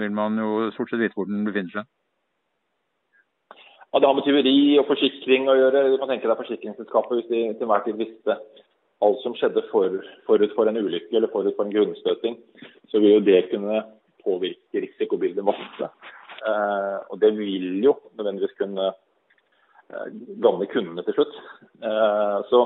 vil 0.00 0.12
man 0.16 0.38
jo 0.40 0.70
stort 0.74 0.90
sett 0.90 1.02
vite 1.02 1.14
hvor 1.14 1.28
den 1.28 1.44
befinner 1.46 1.76
seg. 1.76 1.90
Ja, 3.92 3.98
Det 3.98 4.06
har 4.06 4.14
med 4.14 4.24
tyveri 4.24 4.78
og 4.78 4.86
forsikring 4.86 5.48
å 5.50 5.56
gjøre. 5.58 5.88
Du 5.90 5.96
kan 5.98 6.12
tenke 6.12 6.28
deg 6.30 6.38
forsikringsselskapet 6.38 7.16
hvis 7.18 7.30
de 7.30 7.40
til 7.58 7.66
enhver 7.66 7.82
tid 7.86 7.98
visste 7.98 8.36
alt 9.02 9.22
som 9.24 9.34
skjedde 9.34 9.64
for, 9.70 9.96
forut 10.28 10.54
for 10.54 10.70
en 10.70 10.78
ulykke 10.78 11.16
eller 11.16 11.32
forut 11.32 11.56
for 11.56 11.66
en 11.66 11.74
grunnstøting, 11.74 12.36
så 12.92 13.00
vil 13.00 13.16
jo 13.16 13.24
det 13.26 13.48
kunne 13.50 13.82
påvirke 14.22 14.84
risikobildet 14.84 15.46
masse. 15.46 15.88
Eh, 16.46 16.98
og 17.10 17.18
det 17.20 17.32
vil 17.38 17.80
jo 17.82 17.96
nødvendigvis 18.14 18.54
kunne 18.60 18.92
eh, 18.92 20.08
gagne 20.44 20.68
kundene 20.70 21.04
til 21.06 21.16
slutt. 21.16 21.34
Eh, 21.82 22.38
så 22.52 22.62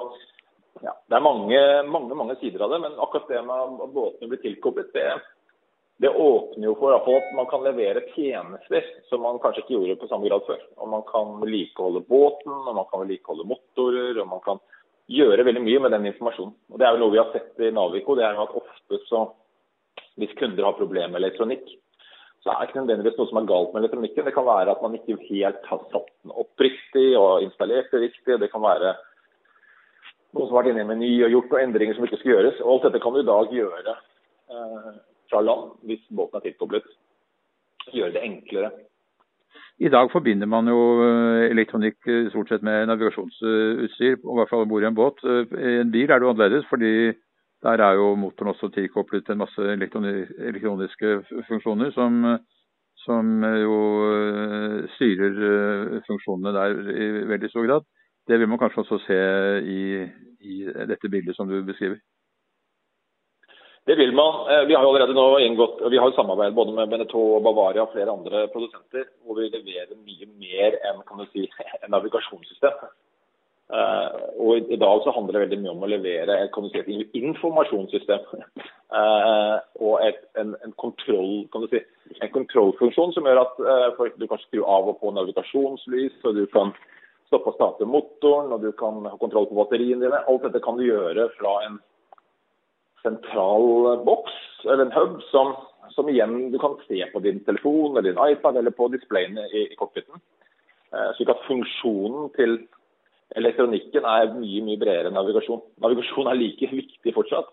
ja, 0.82 0.92
det 1.08 1.16
er 1.16 1.24
mange, 1.24 1.60
mange, 1.88 2.18
mange 2.18 2.36
sider 2.42 2.66
av 2.66 2.74
det, 2.74 2.82
men 2.84 3.00
akkurat 3.00 3.30
det 3.30 3.44
med 3.46 3.80
at 3.86 3.94
båtene 3.94 4.28
blir 4.28 4.42
tilkoblet, 4.42 4.92
det, 4.92 5.08
det 6.02 6.10
åpner 6.10 6.66
jo 6.66 6.74
for 6.78 6.96
at 6.96 7.28
man 7.36 7.46
kan 7.46 7.62
levere 7.62 8.02
tjenester 8.14 8.86
som 9.08 9.22
man 9.22 9.38
kanskje 9.42 9.62
ikke 9.62 9.76
gjorde 9.76 10.00
på 10.00 10.08
samme 10.10 10.26
grad 10.26 10.42
før. 10.46 10.62
Og 10.82 10.88
Man 10.90 11.04
kan 11.06 11.36
vedlikeholde 11.40 12.02
båten, 12.08 12.50
og 12.50 12.74
man 12.74 12.88
kan 12.90 13.04
vedlikeholde 13.04 13.46
motorer, 13.46 14.18
og 14.18 14.28
man 14.28 14.42
kan 14.42 14.58
gjøre 15.06 15.46
veldig 15.46 15.62
mye 15.62 15.84
med 15.84 15.94
den 15.94 16.10
informasjonen. 16.10 16.54
Og 16.72 16.78
Det 16.78 16.86
er 16.86 16.96
jo 16.96 17.02
noe 17.04 17.14
vi 17.14 17.22
har 17.22 17.30
sett 17.32 17.62
i 17.62 17.70
Navico. 17.70 18.16
det 18.16 18.24
er 18.26 18.34
jo 18.34 18.42
at 18.42 18.58
ofte 18.62 19.00
så, 19.06 19.30
Hvis 20.16 20.34
kunder 20.38 20.64
har 20.64 20.78
problemer 20.78 21.10
med 21.10 21.22
elektronikk, 21.22 21.66
så 22.42 22.50
er 22.50 22.60
det 22.60 22.68
ikke 22.68 22.80
nødvendigvis 22.82 23.16
noe 23.18 23.26
som 23.26 23.38
er 23.40 23.46
galt 23.50 23.72
med 23.74 23.82
elektronikken. 23.82 24.24
Det 24.24 24.34
kan 24.34 24.46
være 24.46 24.70
at 24.70 24.82
man 24.82 24.94
ikke 24.94 25.16
helt 25.30 25.66
har 25.66 25.80
satt 25.90 26.10
den 26.22 26.30
opp 26.30 26.60
riktig 26.60 27.18
og 27.18 27.42
installert 27.42 27.90
det 27.90 28.00
riktig. 28.00 28.38
Det 28.38 28.50
kan 28.52 28.62
være 28.62 28.94
noen 30.34 30.46
som 30.46 30.54
har 30.54 30.62
vært 30.62 30.70
inne 30.70 30.82
i 30.82 30.86
en 30.86 30.92
meny 30.92 31.10
og 31.24 31.34
gjort 31.34 31.50
noen 31.50 31.66
endringer 31.66 31.96
som 31.96 32.06
ikke 32.06 32.20
skal 32.20 32.30
gjøres. 32.34 32.60
Og 32.62 32.70
alt 32.74 32.86
dette 32.86 33.02
kan 33.02 33.14
du 33.14 33.22
i 33.22 33.26
dag 33.26 33.56
gjøre 33.58 33.96
eh, 34.54 34.94
fra 35.34 35.42
land 35.42 35.74
hvis 35.88 36.06
båten 36.14 36.38
er 36.38 36.46
tilkoblet. 36.46 36.86
Gjøre 37.90 38.14
det 38.14 38.22
enklere. 38.22 38.70
I 39.82 39.90
dag 39.90 40.10
forbinder 40.12 40.46
man 40.46 40.70
jo 40.70 40.78
eh, 41.02 41.50
elektronikk 41.50 42.06
eh, 42.06 42.28
stort 42.30 42.48
sett 42.52 42.62
med 42.62 42.86
navigasjonsutstyr, 42.86 44.20
i 44.20 44.36
hvert 44.38 44.50
fall 44.50 44.62
om 44.62 44.70
bord 44.70 44.84
i 44.84 44.86
en 44.86 44.94
båt. 44.94 45.18
Eh, 45.26 45.54
I 45.58 45.80
en 45.82 45.90
bil 45.90 46.06
er 46.06 46.22
det 46.22 46.28
jo 46.28 46.30
annerledes, 46.30 46.68
fordi 46.70 46.92
der 47.64 47.82
er 47.82 47.98
jo 47.98 48.12
motoren 48.14 48.52
også 48.52 48.70
tilkoblet 48.70 49.32
en 49.32 49.40
masse 49.40 49.66
elektroniske 49.74 51.14
funksjoner 51.48 51.90
som, 51.96 52.18
som 53.00 53.30
jo 53.40 53.78
styrer 54.98 56.02
funksjonene 56.04 56.52
der 56.52 56.74
i 56.92 57.06
veldig 57.30 57.50
stor 57.50 57.64
grad. 57.64 57.86
Det 58.28 58.36
vil 58.38 58.50
man 58.52 58.60
kanskje 58.60 58.84
også 58.84 58.98
se 59.06 59.16
i, 59.64 59.80
i 60.44 60.58
dette 60.92 61.08
bildet 61.08 61.38
som 61.38 61.48
du 61.48 61.56
beskriver. 61.64 61.96
Det 63.86 63.94
vil 63.94 64.12
man. 64.12 64.50
Eh, 64.50 64.64
vi 64.66 64.74
har 64.74 64.82
jo 64.82 64.88
allerede 64.88 65.14
nå 65.14 65.38
inngått, 65.44 65.82
vi 65.92 65.98
har 66.00 66.08
jo 66.08 66.16
samarbeid 66.16 66.54
både 66.56 66.72
med 66.72 66.88
Benetton 66.88 67.34
og 67.36 67.42
Bavaria 67.44 67.84
og 67.84 67.92
flere 67.92 68.12
andre 68.12 68.46
produsenter, 68.52 69.10
hvor 69.24 69.36
vi 69.36 69.50
leverer 69.52 69.92
mye 69.98 70.28
mer 70.40 70.78
enn 70.88 71.02
kan 71.04 71.20
du 71.20 71.26
si, 71.32 71.44
en 71.82 71.92
navigasjonssystem. 71.96 72.86
Uh, 73.74 74.08
og 74.44 74.72
I 74.72 74.76
dag 74.76 74.98
så 75.02 75.12
handler 75.16 75.36
det 75.36 75.42
veldig 75.46 75.58
mye 75.62 75.72
om 75.72 75.84
å 75.84 75.88
levere 75.88 76.34
kan 76.52 76.66
du 76.66 76.72
si, 76.72 76.80
et 76.80 77.16
informasjonssystem. 77.20 78.26
Og 79.84 79.94
et, 80.04 80.20
en, 80.38 80.52
en, 80.62 80.74
kontroll, 80.78 81.48
kan 81.50 81.64
du 81.64 81.72
si, 81.72 81.80
en 82.22 82.30
kontrollfunksjon 82.30 83.14
som 83.16 83.26
gjør 83.26 83.40
at 83.40 83.56
du 84.20 84.26
kan 84.30 84.42
skru 84.44 84.60
av 84.62 84.92
og 84.92 85.00
på 85.00 85.10
navigasjonslys, 85.16 86.20
og 86.28 86.36
du 86.36 86.44
kan 86.52 86.70
stoppe 87.26 87.50
og 87.50 87.56
starte 87.56 87.88
motoren, 87.88 88.52
og 88.54 88.62
du 88.62 88.70
kan 88.78 89.00
ha 89.08 89.16
kontroll 89.18 89.48
på 89.50 89.58
batteriene 89.58 90.04
dine. 90.04 90.20
Alt 90.30 90.46
dette 90.46 90.62
kan 90.62 90.78
du 90.78 90.84
gjøre 90.86 91.26
fra 91.40 91.56
en 91.64 91.80
sentral 93.04 94.00
boks 94.06 94.36
eller 94.64 94.86
en 94.86 94.94
hub 94.94 95.18
som, 95.30 95.52
som, 95.92 96.08
igjen 96.08 96.50
du 96.52 96.58
kan 96.58 96.76
se 96.88 97.02
på 97.12 97.20
din 97.24 97.42
telefon 97.44 97.96
eller 97.96 98.10
din 98.10 98.22
iPad 98.32 98.56
eller 98.56 98.74
på 98.74 98.88
displayene 98.94 99.44
i, 99.52 99.66
i 99.72 99.76
cockpiten. 99.78 100.22
Eh, 100.94 101.10
slik 101.18 101.32
at 101.32 101.44
funksjonen 101.48 102.30
til 102.38 102.56
elektronikken 103.36 104.06
er 104.08 104.32
mye 104.38 104.64
mye 104.64 104.80
bredere 104.80 105.10
enn 105.10 105.18
navigasjon. 105.18 105.62
Navigasjon 105.84 106.30
er 106.30 106.40
like 106.40 106.70
viktig 106.72 107.14
fortsatt, 107.16 107.52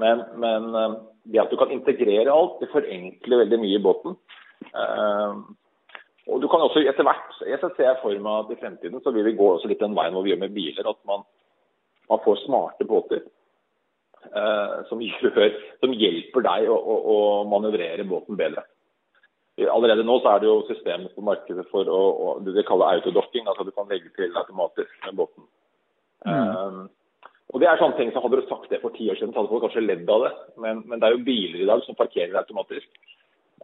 men, 0.00 0.22
men 0.40 0.70
eh, 0.78 0.96
det 1.32 1.42
at 1.42 1.52
du 1.52 1.58
kan 1.60 1.74
integrere 1.74 2.32
alt, 2.32 2.60
det 2.62 2.72
forenkler 2.72 3.44
veldig 3.44 3.60
mye 3.62 3.78
i 3.78 3.84
båten. 3.84 4.18
Eh, 4.70 5.38
og 6.24 6.40
du 6.40 6.46
kan 6.48 6.62
også 6.64 6.80
etter 6.88 7.04
hvert, 7.04 7.40
Jeg 7.44 7.60
ser 7.60 7.98
for 8.00 8.16
meg 8.16 8.44
at 8.44 8.52
i 8.52 8.60
fremtiden 8.60 9.02
så 9.04 9.12
vil 9.12 9.26
vi 9.26 9.36
gå 9.36 9.48
også 9.54 9.68
litt 9.68 9.82
den 9.82 9.96
veien 9.96 10.14
hvor 10.14 10.24
vi 10.24 10.32
gjør 10.32 10.44
med 10.46 10.54
biler. 10.56 10.86
At 10.88 11.00
man, 11.04 11.26
man 12.08 12.22
får 12.24 12.46
smarte 12.46 12.86
båter 12.88 13.26
som, 14.88 15.02
gjør, 15.08 15.50
som, 15.82 15.94
hjelper 15.98 16.46
deg 16.46 16.70
å, 16.70 16.78
å, 16.78 16.96
å, 17.14 17.18
manøvrere 17.50 18.06
båten 18.08 18.38
bedre. 18.40 18.64
Allerede 19.70 20.02
nå 20.06 20.18
så 20.18 20.32
er 20.32 20.42
det 20.42 20.48
jo 20.50 20.64
systemet 20.66 21.14
på 21.14 21.22
markedet 21.22 21.62
for 21.70 21.86
å, 21.86 22.00
å, 22.10 22.30
det 22.42 22.56
de 22.56 22.64
kaller 22.66 22.96
autodocking. 22.96 23.46
altså 23.46 23.66
Du 23.66 23.70
kan 23.70 23.90
legge 23.90 24.10
til 24.16 24.34
automatisk 24.34 24.90
med 25.06 25.18
båten. 25.20 25.46
Mm. 26.26 26.34
Um, 26.34 26.80
og 27.54 27.60
det 27.62 27.68
er 27.70 27.78
sånne 27.78 27.98
ting 27.98 28.10
som 28.10 28.24
Hadde 28.24 28.40
du 28.40 28.48
sagt 28.48 28.70
det 28.72 28.80
for 28.82 28.94
ti 28.96 29.06
år 29.12 29.18
siden, 29.20 29.34
så 29.34 29.42
hadde 29.42 29.52
folk 29.52 29.62
kanskje 29.66 29.84
ledd 29.84 30.08
av 30.10 30.24
det. 30.26 30.32
Men, 30.58 30.82
men, 30.88 30.98
det 30.98 31.06
er 31.06 31.14
jo 31.14 31.26
biler 31.26 31.62
i 31.62 31.68
dag 31.68 31.84
som 31.86 31.98
parkerer 31.98 32.40
automatisk. 32.40 32.88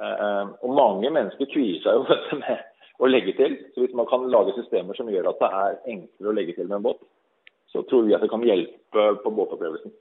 Um, 0.00 0.54
og 0.62 0.76
mange 0.78 1.10
mennesker 1.10 1.50
kvier 1.50 1.80
seg 1.82 1.98
jo 1.98 2.20
med 2.44 2.62
å 3.00 3.10
legge 3.10 3.34
til. 3.40 3.56
Så 3.74 3.82
hvis 3.82 3.96
man 3.98 4.06
kan 4.10 4.28
lage 4.30 4.54
systemer 4.60 4.98
som 4.98 5.10
gjør 5.10 5.32
at 5.32 5.42
det 5.42 5.50
er 5.62 5.80
enklere 5.96 6.30
å 6.30 6.36
legge 6.36 6.54
til 6.54 6.68
med 6.68 6.78
en 6.78 6.86
båt, 6.86 7.02
så 7.72 7.82
tror 7.90 8.06
vi 8.06 8.14
at 8.14 8.22
det 8.22 8.30
kan 8.30 8.46
hjelpe 8.46 9.06
på 9.24 9.34
båtopplevelsen. 9.34 9.92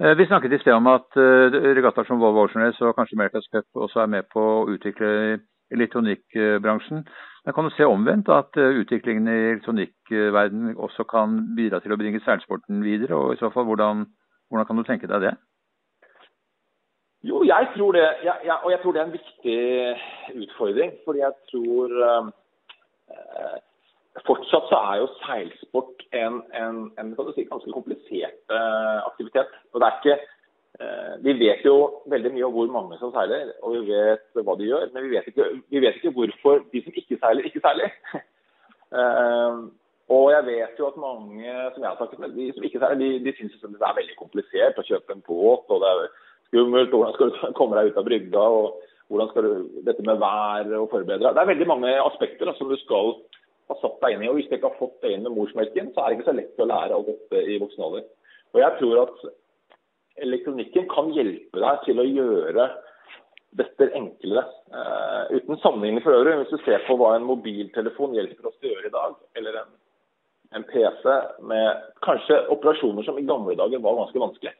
Eh, 0.00 0.16
vi 0.16 0.26
snakket 0.26 0.52
i 0.52 0.58
sted 0.60 0.74
om 0.76 0.86
at 0.92 1.16
uh, 1.16 1.54
regattaer 1.76 2.04
som 2.04 2.18
Volvo 2.20 2.42
Ocean 2.44 2.66
og 2.68 2.96
kanskje 2.98 3.16
America's 3.16 3.46
Cup 3.48 3.64
også 3.80 4.02
er 4.02 4.10
med 4.12 4.26
på 4.28 4.42
å 4.44 4.66
utvikle 4.68 5.08
elektronikkbransjen. 5.72 7.06
Men 7.46 7.54
kan 7.56 7.64
du 7.64 7.72
se 7.72 7.88
omvendt 7.88 8.28
at 8.28 8.58
uh, 8.60 8.76
utviklingen 8.82 9.30
i 9.32 9.38
elektronikkverdenen 9.54 10.76
også 10.76 11.06
kan 11.08 11.38
bidra 11.56 11.80
til 11.80 11.96
å 11.96 11.98
bringe 12.02 12.20
seilsporten 12.26 12.84
videre? 12.84 13.16
Og 13.16 13.32
i 13.32 13.40
så 13.40 13.48
fall, 13.54 13.64
hvordan, 13.70 14.04
hvordan, 14.50 14.68
kan 14.68 14.76
du 14.76 14.84
tenke 14.84 15.08
deg 15.08 15.30
det? 15.30 15.32
Jo, 17.24 17.40
jeg 17.48 17.72
tror 17.72 17.96
det. 17.96 18.04
Jeg, 18.26 18.36
jeg, 18.50 18.58
og 18.62 18.70
jeg 18.74 18.82
tror 18.82 18.92
det 18.92 19.00
er 19.00 19.08
en 19.08 19.16
viktig 19.16 20.42
utfordring. 20.44 20.92
Fordi 21.08 21.24
jeg 21.24 21.34
tror 21.54 21.96
uh, 22.04 22.28
Fortsatt 24.24 24.70
så 24.70 24.78
er 24.90 25.00
jo 25.02 25.08
seilsport 25.20 26.04
en, 26.16 26.40
en, 26.56 26.78
en 26.96 27.12
si, 27.34 27.44
ganske 27.50 27.72
komplisert 27.74 28.38
uh, 28.48 29.04
aktivitet. 29.04 29.50
Og 29.74 29.82
det 29.82 29.88
er 29.88 29.98
ikke 29.98 30.16
uh, 30.80 31.14
Vi 31.24 31.34
vet 31.42 31.66
jo 31.66 31.74
veldig 32.08 32.32
mye 32.32 32.46
om 32.48 32.54
hvor 32.54 32.70
mange 32.78 32.98
som 33.00 33.12
seiler, 33.12 33.52
og 33.62 33.74
vi 33.76 33.82
vet 33.90 34.40
hva 34.40 34.56
de 34.56 34.70
gjør. 34.70 34.88
Men 34.94 35.04
vi 35.04 35.12
vet 35.16 35.28
ikke, 35.32 35.50
vi 35.68 35.82
vet 35.84 36.00
ikke 36.00 36.14
hvorfor 36.16 36.64
de 36.72 36.84
som 36.84 36.96
ikke 37.02 37.20
seiler, 37.20 37.50
ikke 37.50 37.64
seiler. 37.66 37.92
uh, 38.96 39.66
og 40.16 40.26
jeg 40.32 40.48
vet 40.48 40.80
jo 40.80 40.88
at 40.88 41.00
mange 41.02 41.44
som 41.74 41.82
jeg 41.82 41.90
har 41.90 42.00
snakket 42.00 42.24
med, 42.24 42.36
de 42.40 42.50
som 42.54 42.64
ikke 42.64 42.80
seiler, 42.80 43.00
de, 43.02 43.12
de 43.26 43.36
syns 43.36 43.60
det 43.60 43.76
er 43.76 44.00
veldig 44.00 44.20
komplisert 44.20 44.80
å 44.80 44.88
kjøpe 44.88 45.16
en 45.16 45.24
båt. 45.28 45.68
og 45.68 45.82
det 45.84 45.92
er 45.92 46.12
skummelt, 46.48 46.94
Hvordan 46.94 47.16
skal 47.18 47.32
du 47.34 47.40
komme 47.58 47.76
deg 47.76 47.92
ut 47.92 48.00
av 48.00 48.08
brygga? 48.08 48.50
og 48.60 48.92
hvordan 49.06 49.28
skal 49.30 49.44
du, 49.46 49.66
Dette 49.86 50.02
med 50.02 50.18
vær 50.18 50.70
og 50.80 50.88
forberede 50.90 51.22
deg. 51.22 51.34
Det 51.34 51.42
er 51.42 51.52
veldig 51.52 51.66
mange 51.70 51.90
aspekter 52.02 52.48
da, 52.48 52.54
som 52.58 52.70
du 52.70 52.78
skal 52.80 53.12
har 53.70 53.80
satt 53.80 53.98
deg 54.02 54.16
inn 54.16 54.24
i. 54.24 54.30
og 54.30 54.38
Hvis 54.38 54.48
du 54.50 54.56
ikke 54.56 54.70
har 54.70 54.80
fått 54.80 55.00
det 55.02 55.14
inn 55.14 55.24
med 55.26 55.34
morsmelken, 55.36 55.92
så 55.94 56.02
er 56.02 56.08
det 56.08 56.18
ikke 56.18 56.30
så 56.30 56.36
lett 56.38 56.62
å 56.62 56.68
lære 56.70 56.96
alt 56.96 57.10
dette 57.10 57.42
i 57.42 57.60
voksen 57.62 57.86
alder. 57.86 58.04
Og 58.54 58.60
jeg 58.62 58.78
tror 58.80 59.00
at 59.02 59.24
elektronikken 60.26 60.86
kan 60.92 61.10
hjelpe 61.16 61.62
deg 61.62 61.80
til 61.86 62.00
å 62.00 62.06
gjøre 62.08 62.68
dette 63.56 63.88
enklere. 63.96 64.44
Uh, 64.72 65.32
uten 65.32 65.58
sammenligning 65.62 66.04
for 66.04 66.16
øvrig, 66.16 66.36
hvis 66.42 66.54
du 66.54 66.64
ser 66.64 66.84
på 66.86 66.96
hva 67.00 67.14
en 67.16 67.26
mobiltelefon 67.26 68.16
hjelper 68.16 68.50
oss 68.50 68.56
til 68.60 68.70
å 68.70 68.76
gjøre 68.76 68.90
i 68.90 68.96
dag, 68.96 69.18
eller 69.40 69.60
en, 69.62 69.74
en 70.56 70.66
PC 70.68 71.04
med 71.50 71.90
kanskje 72.04 72.42
operasjoner 72.54 73.06
som 73.06 73.18
i 73.20 73.26
gamle 73.28 73.56
dager 73.58 73.82
var 73.84 73.98
ganske 74.02 74.22
vanskelig 74.22 74.54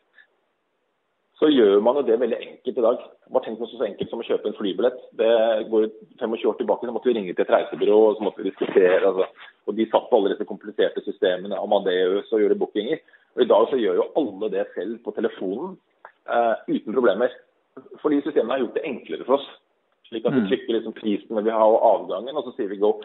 så 1.36 1.50
gjør 1.52 1.82
man 1.84 1.98
jo 1.98 2.04
det 2.08 2.16
veldig 2.20 2.36
enkelt 2.40 2.78
i 2.80 2.84
dag. 2.84 3.00
Bare 3.28 3.44
tenk 3.44 3.58
noe 3.60 3.68
så 3.68 3.84
enkelt 3.84 4.12
som 4.12 4.22
å 4.22 4.24
kjøpe 4.24 4.48
en 4.48 4.56
flybillett. 4.56 5.02
Det 5.20 5.32
går 5.68 5.90
25 6.22 6.36
år 6.48 6.56
tilbake, 6.56 6.88
så 6.88 6.94
måtte 6.96 7.10
vi 7.10 7.16
ringe 7.18 7.34
til 7.34 7.44
et 7.44 7.52
reisebyrå 7.52 7.98
og 8.06 8.16
så 8.16 8.24
måtte 8.24 8.40
vi 8.40 8.48
diskutere. 8.48 9.02
Altså. 9.10 9.26
Og 9.68 9.76
De 9.76 9.86
satt 9.90 10.06
på 10.08 10.16
alle 10.16 10.32
disse 10.32 10.48
kompliserte 10.48 11.04
systemene, 11.04 11.58
Amadeus 11.60 12.32
og 12.32 12.40
gjorde 12.40 12.56
bookinger. 12.62 13.04
Og 13.36 13.44
I 13.44 13.48
dag 13.52 13.68
så 13.68 13.82
gjør 13.82 14.00
jo 14.00 14.08
alle 14.22 14.50
det 14.56 14.64
selv 14.72 14.96
på 15.04 15.12
telefonen 15.18 15.76
uh, 16.24 16.56
uten 16.72 16.96
problemer. 16.96 17.36
Fordi 18.00 18.22
systemene 18.24 18.56
har 18.56 18.64
gjort 18.64 18.80
det 18.80 18.88
enklere 18.88 19.28
for 19.28 19.36
oss. 19.36 19.52
Slik 20.08 20.24
at 20.24 20.38
vi 20.38 20.40
mm. 20.40 20.48
trykker 20.48 20.72
liksom 20.78 20.96
prisen 20.96 21.44
vi 21.44 21.52
har 21.52 21.80
avgangen, 21.92 22.36
og 22.38 22.48
så 22.48 22.56
sier 22.56 22.72
vi 22.72 22.80
go. 22.80 22.96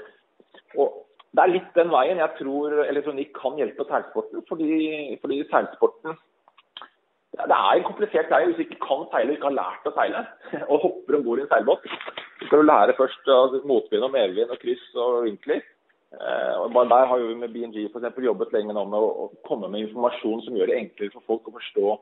Og 0.79 1.01
Det 1.31 1.43
er 1.43 1.51
litt 1.51 1.75
den 1.75 1.91
veien 1.91 2.19
jeg 2.19 2.37
tror 2.39 2.79
elektronikk 2.83 3.35
kan 3.35 3.59
hjelpe 3.59 3.83
seilsporten. 3.91 4.43
Fordi, 4.47 4.71
fordi 5.19 5.43
seilsporten 5.51 6.15
det 7.39 7.57
er 7.57 7.77
en 7.77 7.87
komplisert 7.87 8.27
greie 8.27 8.49
hvis 8.49 8.57
du 8.59 8.63
ikke 8.65 8.81
kan 8.83 9.05
seile 9.11 9.35
ikke 9.35 9.47
har 9.47 9.55
lært 9.55 9.85
å 9.87 9.93
seile, 9.95 10.23
og 10.71 10.83
hopper 10.85 11.17
om 11.17 11.23
bord 11.27 11.39
i 11.39 11.45
en 11.45 11.51
seilbåt. 11.51 11.85
Så 12.41 12.47
skal 12.47 12.63
du 12.63 12.67
lære 12.67 12.97
først 12.97 13.29
altså, 13.31 13.61
motvind 13.69 14.07
og 14.07 14.11
medvind 14.15 14.51
og 14.51 14.59
kryss 14.59 14.83
og 14.99 15.23
vinkler. 15.27 15.61
Eh, 16.11 16.55
og 16.59 16.73
bare 16.75 16.89
Der 16.91 17.05
har 17.07 17.19
vi 17.23 17.35
med 17.39 17.53
BNG 17.53 17.85
for 17.91 18.01
eksempel, 18.01 18.27
jobbet 18.27 18.51
lenge 18.51 18.75
nå 18.75 18.83
med 18.83 18.99
å, 18.99 19.11
å, 19.23 19.27
komme 19.47 19.69
med 19.71 19.85
informasjon 19.85 20.41
som 20.43 20.57
gjør 20.57 20.73
det 20.73 20.79
enklere 20.81 21.13
for 21.13 21.23
folk 21.29 21.47
å 21.47 21.55
forstå 21.55 21.93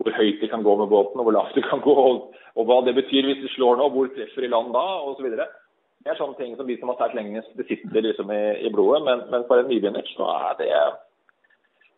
hvor 0.00 0.14
høyt 0.16 0.40
de 0.40 0.48
kan 0.48 0.62
gå 0.64 0.72
med 0.80 0.88
båten, 0.88 1.20
og 1.20 1.26
hvor 1.26 1.34
lavt 1.36 1.58
de 1.58 1.60
kan 1.60 1.82
gå, 1.84 1.92
og, 1.92 2.38
og 2.56 2.64
hva 2.64 2.78
det 2.86 2.94
betyr 2.96 3.26
hvis 3.28 3.42
de 3.42 3.50
slår 3.52 3.76
nå, 3.76 3.90
hvor 3.92 4.08
treffer 4.14 4.46
i 4.46 4.48
land 4.48 4.72
da, 4.72 4.84
osv. 5.10 5.26
Det 5.36 6.08
er 6.08 6.16
sånne 6.16 6.38
ting 6.38 6.54
som 6.56 6.64
vi 6.64 6.78
som 6.80 6.88
har 6.88 6.96
seilt 7.02 7.18
lengst, 7.18 7.52
sitter 7.68 8.06
liksom 8.06 8.32
i, 8.32 8.40
i 8.64 8.70
blodet. 8.72 9.02
Men, 9.04 9.26
men 9.28 9.44
for 9.44 9.60
en 9.60 9.68
nybegynner 9.68 10.08
så 10.14 10.30
er 10.32 10.56
det 10.62 10.70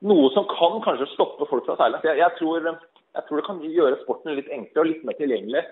noe 0.09 0.32
som 0.35 0.49
kan 0.50 0.80
kanskje 0.85 1.11
stoppe 1.12 1.47
folk 1.50 1.66
fra 1.66 1.76
å 1.76 1.80
seile. 1.80 2.00
Jeg, 2.06 2.18
jeg, 2.21 2.35
tror, 2.38 2.66
jeg, 2.66 3.25
tror, 3.28 3.38
det 3.38 3.47
kan 3.47 3.62
gjøre 3.62 4.00
sporten 4.02 4.37
litt 4.37 4.50
enklere 4.50 4.85
og 4.85 4.90
litt 4.90 5.06
mer 5.06 5.18
tilgjengelig. 5.18 5.64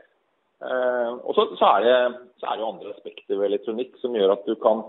Uh, 0.60 1.16
og 1.24 1.34
så, 1.36 1.46
så, 1.56 1.68
er 1.74 1.86
det, 1.86 1.98
så, 2.38 2.46
er 2.46 2.52
det, 2.52 2.62
jo 2.62 2.70
andre 2.70 2.94
aspekter 2.94 3.38
ved 3.38 3.46
elektronikk 3.48 3.94
som 4.02 4.16
gjør 4.16 4.34
at 4.34 4.42
du 4.48 4.52
kan, 4.60 4.82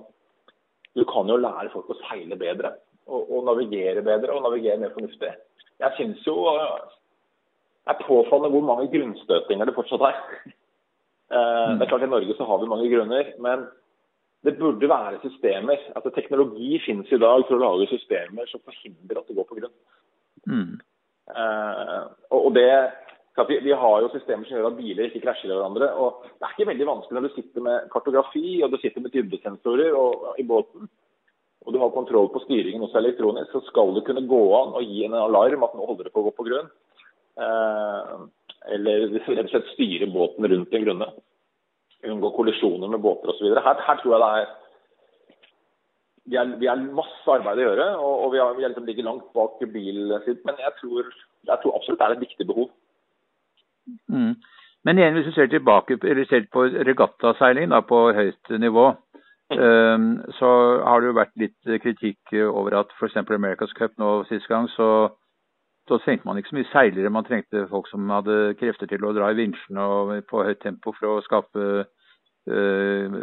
du 0.99 1.05
kan 1.07 1.31
jo 1.31 1.39
lære 1.39 1.71
folk 1.73 1.93
å 1.93 1.99
seile 2.03 2.37
bedre. 2.39 2.75
Og, 3.11 3.29
og 3.33 3.45
navigere 3.47 4.03
bedre 4.05 4.35
og 4.35 4.43
navigere 4.45 4.79
mer 4.81 4.93
fornuftig. 4.93 5.31
Jeg 5.81 5.97
syns 5.97 6.25
jo 6.27 6.37
uh, 6.45 6.81
det 7.81 7.95
er 7.95 8.03
påfallende 8.05 8.51
hvor 8.53 8.65
mange 8.67 8.91
grunnstøtinger 8.93 9.69
det 9.69 9.77
fortsatt 9.77 10.03
er. 10.11 10.19
Uh, 11.31 11.79
det 11.79 11.87
er 11.87 11.89
klart 11.89 12.05
I 12.05 12.11
Norge 12.11 12.35
så 12.37 12.45
har 12.45 12.61
vi 12.61 12.69
mange 12.69 12.91
grunner, 12.91 13.31
men 13.41 13.65
det 14.45 14.57
burde 14.57 14.89
være 14.89 15.19
systemer. 15.21 15.77
altså 15.95 16.09
Teknologi 16.15 16.79
finnes 16.85 17.11
i 17.11 17.19
dag 17.21 17.43
for 17.47 17.57
å 17.57 17.61
lage 17.61 17.91
systemer 17.91 18.49
som 18.49 18.63
forhindrer 18.65 19.21
at 19.21 19.29
det 19.29 19.37
går 19.37 19.47
på 19.49 19.59
grunn. 19.59 19.75
Mm. 20.49 20.79
Uh, 21.31 22.09
og 22.33 22.49
det, 22.57 22.71
vi, 23.47 23.59
vi, 23.67 23.75
har 23.83 24.01
jo 24.01 24.09
systemer 24.15 24.47
som 24.47 24.57
gjør 24.57 24.71
at 24.71 24.79
biler 24.79 25.07
ikke 25.07 25.21
krasjer 25.27 25.51
i 25.51 25.53
hverandre. 25.53 25.91
og 25.93 26.25
Det 26.25 26.47
er 26.47 26.55
ikke 26.55 26.71
veldig 26.71 26.89
vanskelig 26.89 27.19
når 27.19 27.29
du 27.29 27.37
sitter 27.37 27.67
med 27.69 27.87
kartografi 27.93 28.57
og 28.65 28.73
du 28.73 28.81
sitter 28.81 29.05
med 29.05 29.13
dybdesensorer 29.13 29.93
og, 29.93 30.27
og, 30.31 30.41
i 30.41 30.47
båten, 30.47 30.89
og 31.61 31.73
du 31.75 31.79
har 31.83 31.93
kontroll 31.93 32.31
på 32.33 32.41
styringen 32.47 32.81
også 32.81 32.97
elektronisk, 32.97 33.53
så 33.53 33.61
skal 33.69 33.93
det 33.93 34.07
kunne 34.07 34.25
gå 34.25 34.43
an 34.57 34.73
å 34.73 34.81
gi 34.81 35.05
en 35.05 35.19
alarm 35.21 35.67
at 35.67 35.75
nå 35.77 35.85
holder 35.85 36.09
det 36.09 36.15
på 36.15 36.23
å 36.23 36.31
gå 36.31 36.37
på 36.39 36.49
grunn. 36.49 36.71
Uh, 37.37 38.25
eller 38.73 39.11
rett 39.13 39.45
og 39.45 39.53
slett 39.53 39.75
styre 39.75 40.09
båten 40.09 40.49
rundt 40.49 40.73
en 40.73 40.83
grunne 40.87 41.13
unngå 42.07 42.31
kollisjoner 42.35 42.89
med 42.89 43.01
båter 43.03 43.33
osv. 43.33 43.51
Her, 43.53 43.85
her 43.87 44.01
tror 44.01 44.15
jeg 44.15 44.23
det 44.23 44.31
er 44.39 44.49
vi 46.23 46.37
har, 46.37 46.45
vi 46.59 46.67
har 46.69 46.81
masse 46.95 47.33
arbeid 47.33 47.59
å 47.59 47.65
gjøre, 47.65 47.85
og, 47.97 48.13
og 48.25 48.33
vi, 48.33 48.39
har, 48.39 48.55
vi 48.55 48.65
liksom 48.65 48.85
ligger 48.87 49.07
langt 49.07 49.27
bak 49.35 49.61
bilen 49.73 50.13
sin. 50.25 50.37
Men 50.45 50.59
jeg 50.61 50.73
tror, 50.79 51.07
jeg 51.49 51.61
tror, 51.63 51.75
absolutt 51.75 51.99
det 51.99 52.07
er 52.07 52.15
et 52.15 52.25
viktig 52.25 52.47
behov. 52.47 52.67
Mm. 54.07 54.35
Men 54.85 54.99
igjen, 54.99 55.17
hvis 55.17 55.29
du 55.29 55.33
ser 55.35 55.49
tilbake 55.49 55.97
ser 56.29 56.45
på 56.53 56.67
regattaseiling 56.89 57.73
da, 57.73 57.81
på 57.85 58.03
høyt 58.17 58.53
nivå, 58.63 58.85
um, 59.57 60.07
så 60.37 60.51
har 60.85 61.01
det 61.01 61.11
jo 61.11 61.17
vært 61.17 61.35
litt 61.41 61.73
kritikk 61.83 62.37
over 62.47 62.79
at 62.79 62.93
f.eks. 62.97 63.17
America's 63.25 63.73
Cup 63.77 63.97
nå 64.01 64.21
sist 64.29 64.47
gang, 64.49 64.69
så, 64.77 65.11
så 65.91 65.99
trengte 66.05 66.27
man 66.27 66.39
ikke 66.39 66.53
så 66.53 66.55
mye 66.55 66.69
seilere. 66.71 67.11
Man 67.11 67.25
trengte 67.27 67.65
folk 67.71 67.89
som 67.91 68.07
hadde 68.13 68.53
krefter 68.59 68.87
til 68.87 69.03
å 69.03 69.11
dra 69.15 69.31
i 69.31 69.37
vinsjene 69.39 70.21
på 70.29 70.45
høyt 70.47 70.61
tempo 70.63 70.93
for 70.95 71.17
å 71.17 71.23
skape 71.25 71.65
øh, 72.47 73.17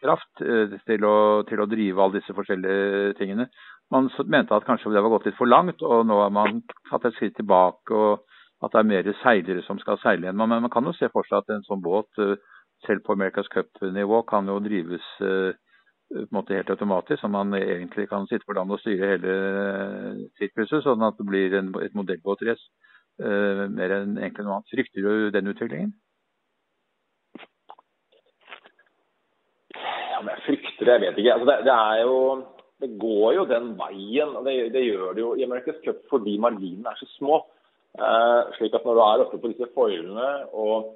kraft 0.00 0.44
eh, 0.46 0.72
til 0.88 1.04
å, 1.04 1.16
til 1.48 1.60
å, 1.60 1.68
drive 1.68 2.00
alle 2.00 2.20
disse 2.20 2.36
forskjellige 2.36 3.12
tingene. 3.20 3.50
Man 3.92 4.08
mente 4.32 4.56
at 4.56 4.64
kanskje 4.64 4.94
det 4.94 5.04
var 5.04 5.12
gått 5.12 5.28
litt 5.28 5.36
for 5.36 5.50
langt, 5.50 5.84
og 5.84 6.06
nå 6.08 6.22
har 6.22 6.32
man 6.32 6.62
tatt 6.88 7.04
et 7.10 7.18
skritt 7.18 7.36
tilbake. 7.36 7.92
og 7.92 8.64
At 8.64 8.72
det 8.72 8.80
er 8.80 8.90
mer 8.94 9.12
seilere 9.20 9.66
som 9.66 9.80
skal 9.82 10.00
seile 10.00 10.30
igjen. 10.30 10.40
Men 10.40 10.56
man 10.56 10.72
kan 10.72 10.88
jo 10.88 10.96
se 10.96 11.12
for 11.12 11.28
seg 11.28 11.42
at 11.42 11.52
en 11.52 11.68
sånn 11.68 11.84
båt, 11.84 12.08
eh, 12.22 12.38
selv 12.86 13.04
på 13.04 13.12
America's 13.12 13.52
Cup-nivå, 13.52 14.24
kan 14.26 14.48
jo 14.48 14.56
drives 14.64 15.04
på 16.12 16.22
en 16.24 16.36
måte 16.36 16.56
helt 16.56 16.70
automatisk. 16.70 17.20
Så 17.22 17.30
man 17.32 17.54
egentlig 17.58 18.08
kan 18.10 18.28
sitte 18.30 18.46
på 18.46 18.56
land 18.56 18.72
og 18.74 18.80
styre 18.82 19.14
hele 19.14 19.34
sirkuset, 20.38 20.84
sånn 20.84 21.04
at 21.06 21.18
det 21.18 21.28
blir 21.28 21.58
en, 21.58 21.72
et 21.82 21.96
modellbåtrace 21.98 22.70
mer 23.22 23.92
enn 23.92 24.16
egentlig 24.16 24.46
noe 24.46 24.58
annet. 24.58 24.72
Frykter 24.72 25.04
du 25.04 25.30
den 25.34 25.50
utviklingen? 25.52 25.92
Ja, 29.76 30.20
men 30.22 30.32
jeg 30.32 30.44
frykter 30.46 30.88
det, 30.88 30.94
jeg 30.94 31.02
vet 31.04 31.20
ikke. 31.20 31.34
Altså 31.36 31.48
det, 31.50 31.56
det, 31.68 31.76
er 31.76 32.02
jo 32.06 32.16
det 32.82 32.90
går 33.04 33.28
jo 33.36 33.48
den 33.50 33.72
veien. 33.78 34.36
og 34.36 34.46
Det, 34.46 34.56
det 34.74 34.84
gjør 34.86 35.16
det 35.16 35.24
jo 35.24 35.34
i 35.36 35.46
America's 35.46 35.80
Cup 35.84 36.02
fordi 36.10 36.38
marginene 36.42 36.92
er 36.92 37.00
så 37.00 37.08
små. 37.16 37.42
Uh, 37.92 38.48
slik 38.56 38.72
at 38.72 38.86
når 38.88 38.96
du 38.96 39.02
er 39.04 39.22
oppe 39.26 39.38
på 39.38 39.50
disse 39.52 39.66
foilene 39.74 40.28
og, 40.56 40.94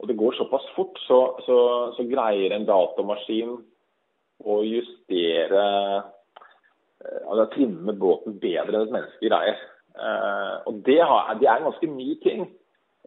og, 0.00 0.08
det 0.10 0.16
går 0.18 0.34
såpass 0.34 0.64
fort, 0.74 0.98
så, 1.06 1.18
så, 1.46 1.58
så, 1.94 2.06
greier 2.10 2.50
en 2.56 2.66
datamaskin 2.66 3.52
å 4.44 4.60
justere 4.66 5.64
eh, 5.98 7.24
altså 7.24 7.48
Trimme 7.54 7.94
båten 7.98 8.38
bedre 8.42 8.76
enn 8.76 8.86
et 8.86 8.94
menneske 8.94 9.30
greier. 9.30 9.58
Eh, 9.98 10.54
og 10.70 10.82
det, 10.86 11.00
har, 11.02 11.34
det, 11.40 11.48
er 11.50 11.66
ganske 11.66 11.90
ny 11.90 12.14
ting. 12.24 12.48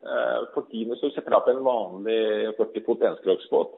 for 0.02 0.64
fordi 0.64 0.88
hvis 0.90 1.02
du 1.04 1.12
setter 1.14 1.36
opp 1.38 1.48
en 1.52 1.62
vanlig 1.62 2.54
40 2.58 2.86
fot 2.88 3.04
enskrogsbåt, 3.06 3.76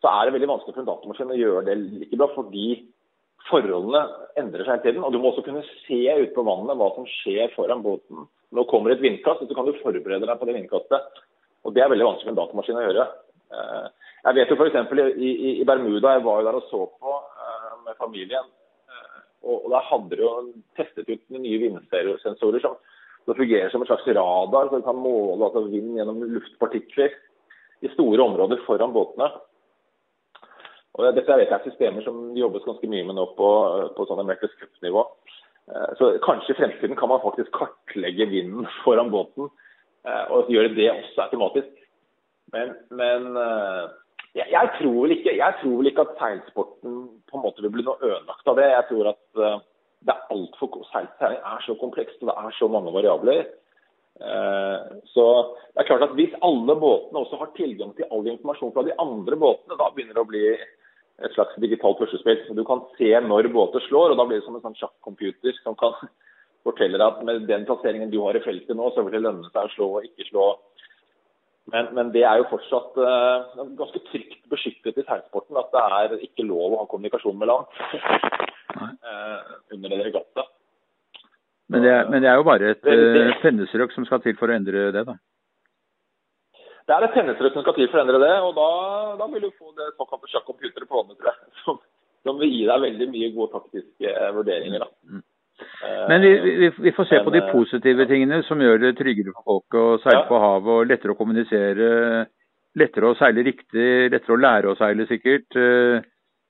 så 0.00 0.12
er 0.12 0.26
det 0.26 0.36
veldig 0.36 0.48
vanskelig 0.48 0.74
for 0.74 0.82
en 0.82 0.88
datamaskin 0.88 1.32
å 1.34 1.40
gjøre 1.40 1.64
det 1.66 1.74
like 1.82 2.16
bra, 2.16 2.28
fordi 2.32 2.68
forholdene 3.50 4.02
endrer 4.40 4.64
seg 4.64 4.72
hele 4.72 4.84
tiden. 4.84 5.04
Og 5.04 5.12
du 5.12 5.20
må 5.20 5.30
også 5.30 5.44
kunne 5.46 5.64
se 5.84 6.00
ut 6.22 6.34
på 6.34 6.44
vannet 6.46 6.78
hva 6.78 6.88
som 6.94 7.08
skjer 7.18 7.52
foran 7.56 7.84
båten. 7.84 8.26
Nå 8.54 8.64
kommer 8.70 8.94
et 8.94 9.02
vindkast, 9.02 9.44
så 9.44 9.56
kan 9.56 9.68
du 9.68 9.76
forberede 9.82 10.26
deg 10.26 10.40
på 10.40 10.48
det 10.48 10.56
vindkastet. 10.56 11.22
Og 11.66 11.74
Det 11.74 11.82
er 11.82 11.90
veldig 11.90 12.06
vanskelig 12.06 12.28
for 12.28 12.34
en 12.34 12.40
datamaskin 12.40 12.80
å 12.80 12.84
gjøre. 12.86 13.06
Eh, 13.56 14.05
jeg 14.26 14.36
vet 14.38 14.52
jo 14.52 14.58
f.eks. 14.58 14.76
I, 15.16 15.30
i, 15.30 15.50
i 15.60 15.64
Bermuda, 15.68 16.16
jeg 16.16 16.24
var 16.26 16.40
jo 16.40 16.46
der 16.48 16.58
og 16.58 16.68
så 16.70 16.82
på 16.98 17.14
uh, 17.14 17.74
med 17.86 17.98
familien. 18.00 18.48
Uh, 18.90 19.18
og, 19.46 19.56
og 19.64 19.70
Der 19.74 19.88
hadde 19.90 20.16
de 20.16 20.24
jo 20.24 20.32
testet 20.78 21.10
ut 21.10 21.36
nye 21.36 21.60
vindsensorer 21.62 22.62
som, 22.64 22.78
som 23.24 23.38
fungerer 23.38 23.70
som 23.70 23.84
en 23.84 23.90
slags 23.90 24.08
radar, 24.08 24.72
du 24.72 24.82
kan 24.82 24.98
måle 24.98 25.46
altså, 25.48 25.66
vind 25.70 25.94
gjennom 25.98 26.24
luftpartikler 26.34 27.14
i 27.84 27.92
store 27.92 28.22
områder 28.24 28.62
foran 28.66 28.94
båtene. 28.94 29.30
Og 30.96 31.04
Dette 31.12 31.36
vet 31.38 31.52
er 31.52 31.64
systemer 31.66 32.04
som 32.06 32.30
det 32.32 32.40
jobbes 32.40 32.64
ganske 32.64 32.88
mye 32.88 33.04
med 33.04 33.18
nå 33.18 33.26
på, 33.36 33.48
på 33.96 34.06
sånn 34.08 34.22
America's 34.22 34.54
Cup-nivå. 34.56 35.02
Eh, 35.68 35.90
så 35.98 36.08
kanskje 36.24 36.54
i 36.54 36.58
fremtiden 36.60 36.96
kan 36.96 37.10
man 37.10 37.20
faktisk 37.24 37.52
kartlegge 37.52 38.28
vinden 38.30 38.68
foran 38.84 39.12
båten 39.12 39.50
eh, 40.08 40.24
og 40.32 40.50
gjøre 40.52 40.72
det 40.76 40.88
også 40.94 41.26
automatisk. 41.26 41.72
Men, 42.54 42.72
men 42.94 43.36
eh, 43.42 43.84
jeg, 44.36 44.48
jeg, 44.52 44.72
tror 44.78 44.96
vel 45.02 45.14
ikke, 45.16 45.36
jeg 45.36 45.58
tror 45.60 45.76
vel 45.80 45.90
ikke 45.90 46.04
at 46.06 46.16
seilsporten 46.20 46.96
på 47.30 47.38
en 47.38 47.44
måte 47.44 47.64
vil 47.64 47.72
bli 47.74 47.86
noe 47.86 48.00
ødelagt 48.04 48.50
av 48.52 48.58
det. 48.60 48.66
Jeg 48.72 48.88
tror 48.90 49.12
at 49.12 49.22
det 50.06 50.12
er 50.12 50.34
altfor 50.34 50.82
Seiling 50.90 51.38
er 51.40 51.62
så 51.64 51.76
komplekst 51.80 52.20
og 52.22 52.30
det 52.30 52.36
er 52.36 52.58
så 52.58 52.68
mange 52.70 52.92
variabler. 52.94 53.46
Så 55.12 55.24
det 55.74 55.82
er 55.82 55.88
klart 55.88 56.04
at 56.06 56.14
Hvis 56.16 56.36
alle 56.44 56.76
båtene 56.80 57.20
også 57.20 57.40
har 57.40 57.52
tilgang 57.56 57.92
til 57.96 58.08
all 58.10 58.28
informasjon 58.28 58.72
fra 58.72 58.84
de 58.86 58.94
andre 59.00 59.36
båtene, 59.36 59.76
da 59.76 59.90
begynner 59.92 60.16
det 60.16 60.24
å 60.24 60.30
bli 60.30 60.44
et 60.52 61.32
slags 61.32 61.56
digitalt 61.60 61.98
puslespill. 62.00 62.44
Du 62.56 62.64
kan 62.64 62.84
se 62.98 63.10
når 63.24 63.48
båter 63.52 63.84
slår, 63.88 64.12
og 64.12 64.20
da 64.20 64.26
blir 64.28 64.40
det 64.40 64.46
som 64.46 64.56
en 64.56 64.64
sånn 64.64 64.78
sjakkcomputer 64.80 65.56
som 65.62 65.76
kan 65.80 65.96
fortelle 66.66 66.98
deg 66.98 67.06
at 67.06 67.22
med 67.24 67.46
den 67.48 67.64
plasseringen 67.68 68.10
du 68.12 68.18
har 68.24 68.36
i 68.36 68.42
feltet 68.44 68.76
nå, 68.76 68.90
så 68.92 69.04
vil 69.06 69.16
det 69.16 69.24
lønne 69.24 69.48
seg 69.52 69.68
å 69.68 69.74
slå 69.74 69.90
og 69.98 70.08
ikke 70.08 70.28
slå. 70.30 70.46
Men, 71.76 71.88
men 71.96 72.10
det 72.14 72.22
er 72.24 72.40
jo 72.40 72.48
fortsatt 72.48 72.96
uh, 72.96 73.64
ganske 73.76 74.00
trygt 74.08 74.38
beskyttet 74.48 74.96
i 74.96 75.04
seilsporten 75.04 75.58
at 75.60 75.68
det 75.74 75.82
er 75.84 76.14
ikke 76.24 76.46
lov 76.48 76.72
å 76.72 76.78
ha 76.80 76.86
kommunikasjon 76.88 77.36
med 77.36 77.50
land 77.50 77.68
uh, 78.80 79.40
under 79.76 79.92
en 79.92 80.04
regatta. 80.06 80.46
Men 81.68 81.82
det, 81.82 81.92
er, 81.92 82.08
men 82.08 82.22
det 82.22 82.30
er 82.30 82.38
jo 82.38 82.46
bare 82.46 82.72
et 82.72 82.88
uh, 82.88 83.34
pennestrøk 83.42 83.92
som 83.92 84.06
skal 84.08 84.22
til 84.24 84.38
for 84.40 84.48
å 84.48 84.56
endre 84.56 84.88
det, 84.94 85.04
da? 85.08 85.18
Det 86.86 86.94
er 86.94 87.04
et 87.04 87.16
pennestrøk 87.18 87.52
som 87.52 87.66
skal 87.66 87.76
til 87.76 87.90
for 87.90 88.00
å 88.00 88.06
endre 88.06 88.22
det, 88.22 88.34
og 88.46 88.56
da, 88.56 88.70
da 89.20 89.28
vil 89.34 89.48
du 89.48 89.52
få 89.58 89.74
det 89.76 89.92
såkalte 89.98 90.32
sjakkomputeret 90.32 90.88
på 90.88 91.00
hånden, 91.00 91.18
tror 91.18 91.32
jeg. 91.32 91.52
Som, 91.66 91.80
som, 92.26 92.38
vil 92.40 92.50
gi 92.50 92.64
deg 92.66 92.82
veldig 92.82 93.06
mye 93.12 93.26
gode 93.36 93.52
taktiske 93.52 94.12
vurderinger. 94.34 94.82
da. 94.82 94.88
Mm. 95.06 95.20
Men 96.08 96.22
vi, 96.24 96.32
vi, 96.40 96.70
vi, 96.78 96.92
får 96.96 97.08
se 97.10 97.20
på 97.24 97.32
de 97.34 97.42
eh, 97.42 97.52
positive 97.52 98.06
tingene 98.08 98.42
som 98.46 98.60
gjør 98.62 98.80
det 98.82 98.96
tryggere 98.98 99.34
for 99.34 99.46
folk 99.50 99.78
å 99.78 99.86
seile 100.04 100.24
på 100.28 100.40
havet 100.40 100.72
og 100.74 100.90
lettere 100.90 101.14
å 101.14 101.18
kommunisere. 101.18 101.88
Lettere 102.76 103.10
å 103.10 103.16
seile 103.16 103.44
riktig, 103.44 103.88
lettere 104.12 104.36
å 104.36 104.40
lære 104.40 104.72
å 104.72 104.78
seile 104.78 105.08
sikkert. 105.10 105.58
Eh, 105.58 106.06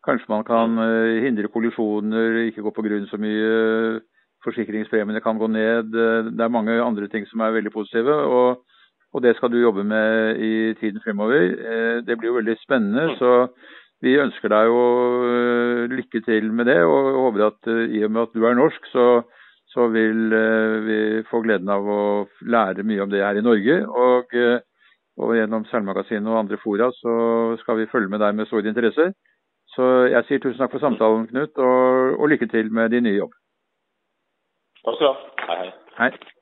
kanskje 0.07 0.31
man 0.31 0.47
kan 0.47 0.79
hindre 1.25 1.51
kollisjoner, 1.51 2.45
ikke 2.47 2.63
gå 2.63 2.71
på 2.77 2.85
grunn 2.87 3.09
så 3.11 3.19
mye. 3.19 3.99
Forsikringspremiene 4.47 5.19
kan 5.25 5.41
gå 5.41 5.49
ned. 5.51 5.91
Det 5.91 6.45
er 6.45 6.53
mange 6.53 6.77
andre 6.79 7.09
ting 7.11 7.25
som 7.27 7.43
er 7.43 7.57
veldig 7.57 7.73
positive. 7.75 8.15
og 8.15 8.63
og 9.17 9.23
det 9.23 9.37
skal 9.37 9.49
du 9.49 9.57
jobbe 9.61 9.85
med 9.85 10.37
i 10.45 10.75
tiden 10.81 11.01
fremover. 11.05 11.43
Eh, 11.73 11.97
det 12.07 12.19
blir 12.19 12.29
jo 12.31 12.39
veldig 12.41 12.57
spennende. 12.61 13.17
så 13.19 13.49
vi 14.05 14.17
ønsker 14.21 14.53
deg 14.53 14.69
jo 14.69 14.81
eh, 15.25 15.83
lykke 15.93 16.23
til 16.27 16.51
med 16.53 16.69
det, 16.69 16.79
og 16.85 17.21
håper 17.27 17.47
at 17.49 17.71
eh, 17.73 17.97
i 17.97 18.05
og 18.05 18.13
med 18.13 18.27
at 18.27 18.37
du 18.37 18.45
er 18.45 18.59
norsk, 18.59 18.91
så, 18.93 19.07
så 19.73 19.89
vil 19.93 20.33
vi 20.87 20.99
få 21.31 21.43
gleden 21.45 21.71
av 21.73 21.85
å 21.85 22.03
lære 22.43 22.85
mye 22.87 23.05
om 23.05 23.13
det 23.13 23.25
her 23.25 23.41
i 23.41 23.45
Norge. 23.45 23.79
Og, 23.87 24.37
og 25.21 25.35
gjennom 25.37 25.67
Seilmagasinet 25.71 26.29
og 26.33 26.43
andre 26.45 26.61
fora 26.63 26.91
så 26.97 27.17
skal 27.63 27.83
vi 27.83 27.91
følge 27.93 28.13
med 28.13 28.25
deg 28.25 28.37
med 28.37 28.49
stor 28.49 28.65
interesse. 28.69 29.11
Så 29.77 29.91
jeg 30.09 30.25
sier 30.29 30.41
tusen 30.41 30.63
takk 30.63 30.73
for 30.77 30.85
samtalen, 30.85 31.27
Knut, 31.29 31.59
og, 31.61 32.17
og 32.21 32.33
lykke 32.33 32.49
til 32.53 32.73
med 32.73 32.95
din 32.95 33.05
nye 33.09 33.19
jobb. 33.19 33.37
Takk 34.87 34.97
skal 34.97 35.07
du 35.07 35.13
ha. 35.13 35.37
Hei, 35.45 35.61
hei. 35.61 35.71
hei. 36.01 36.36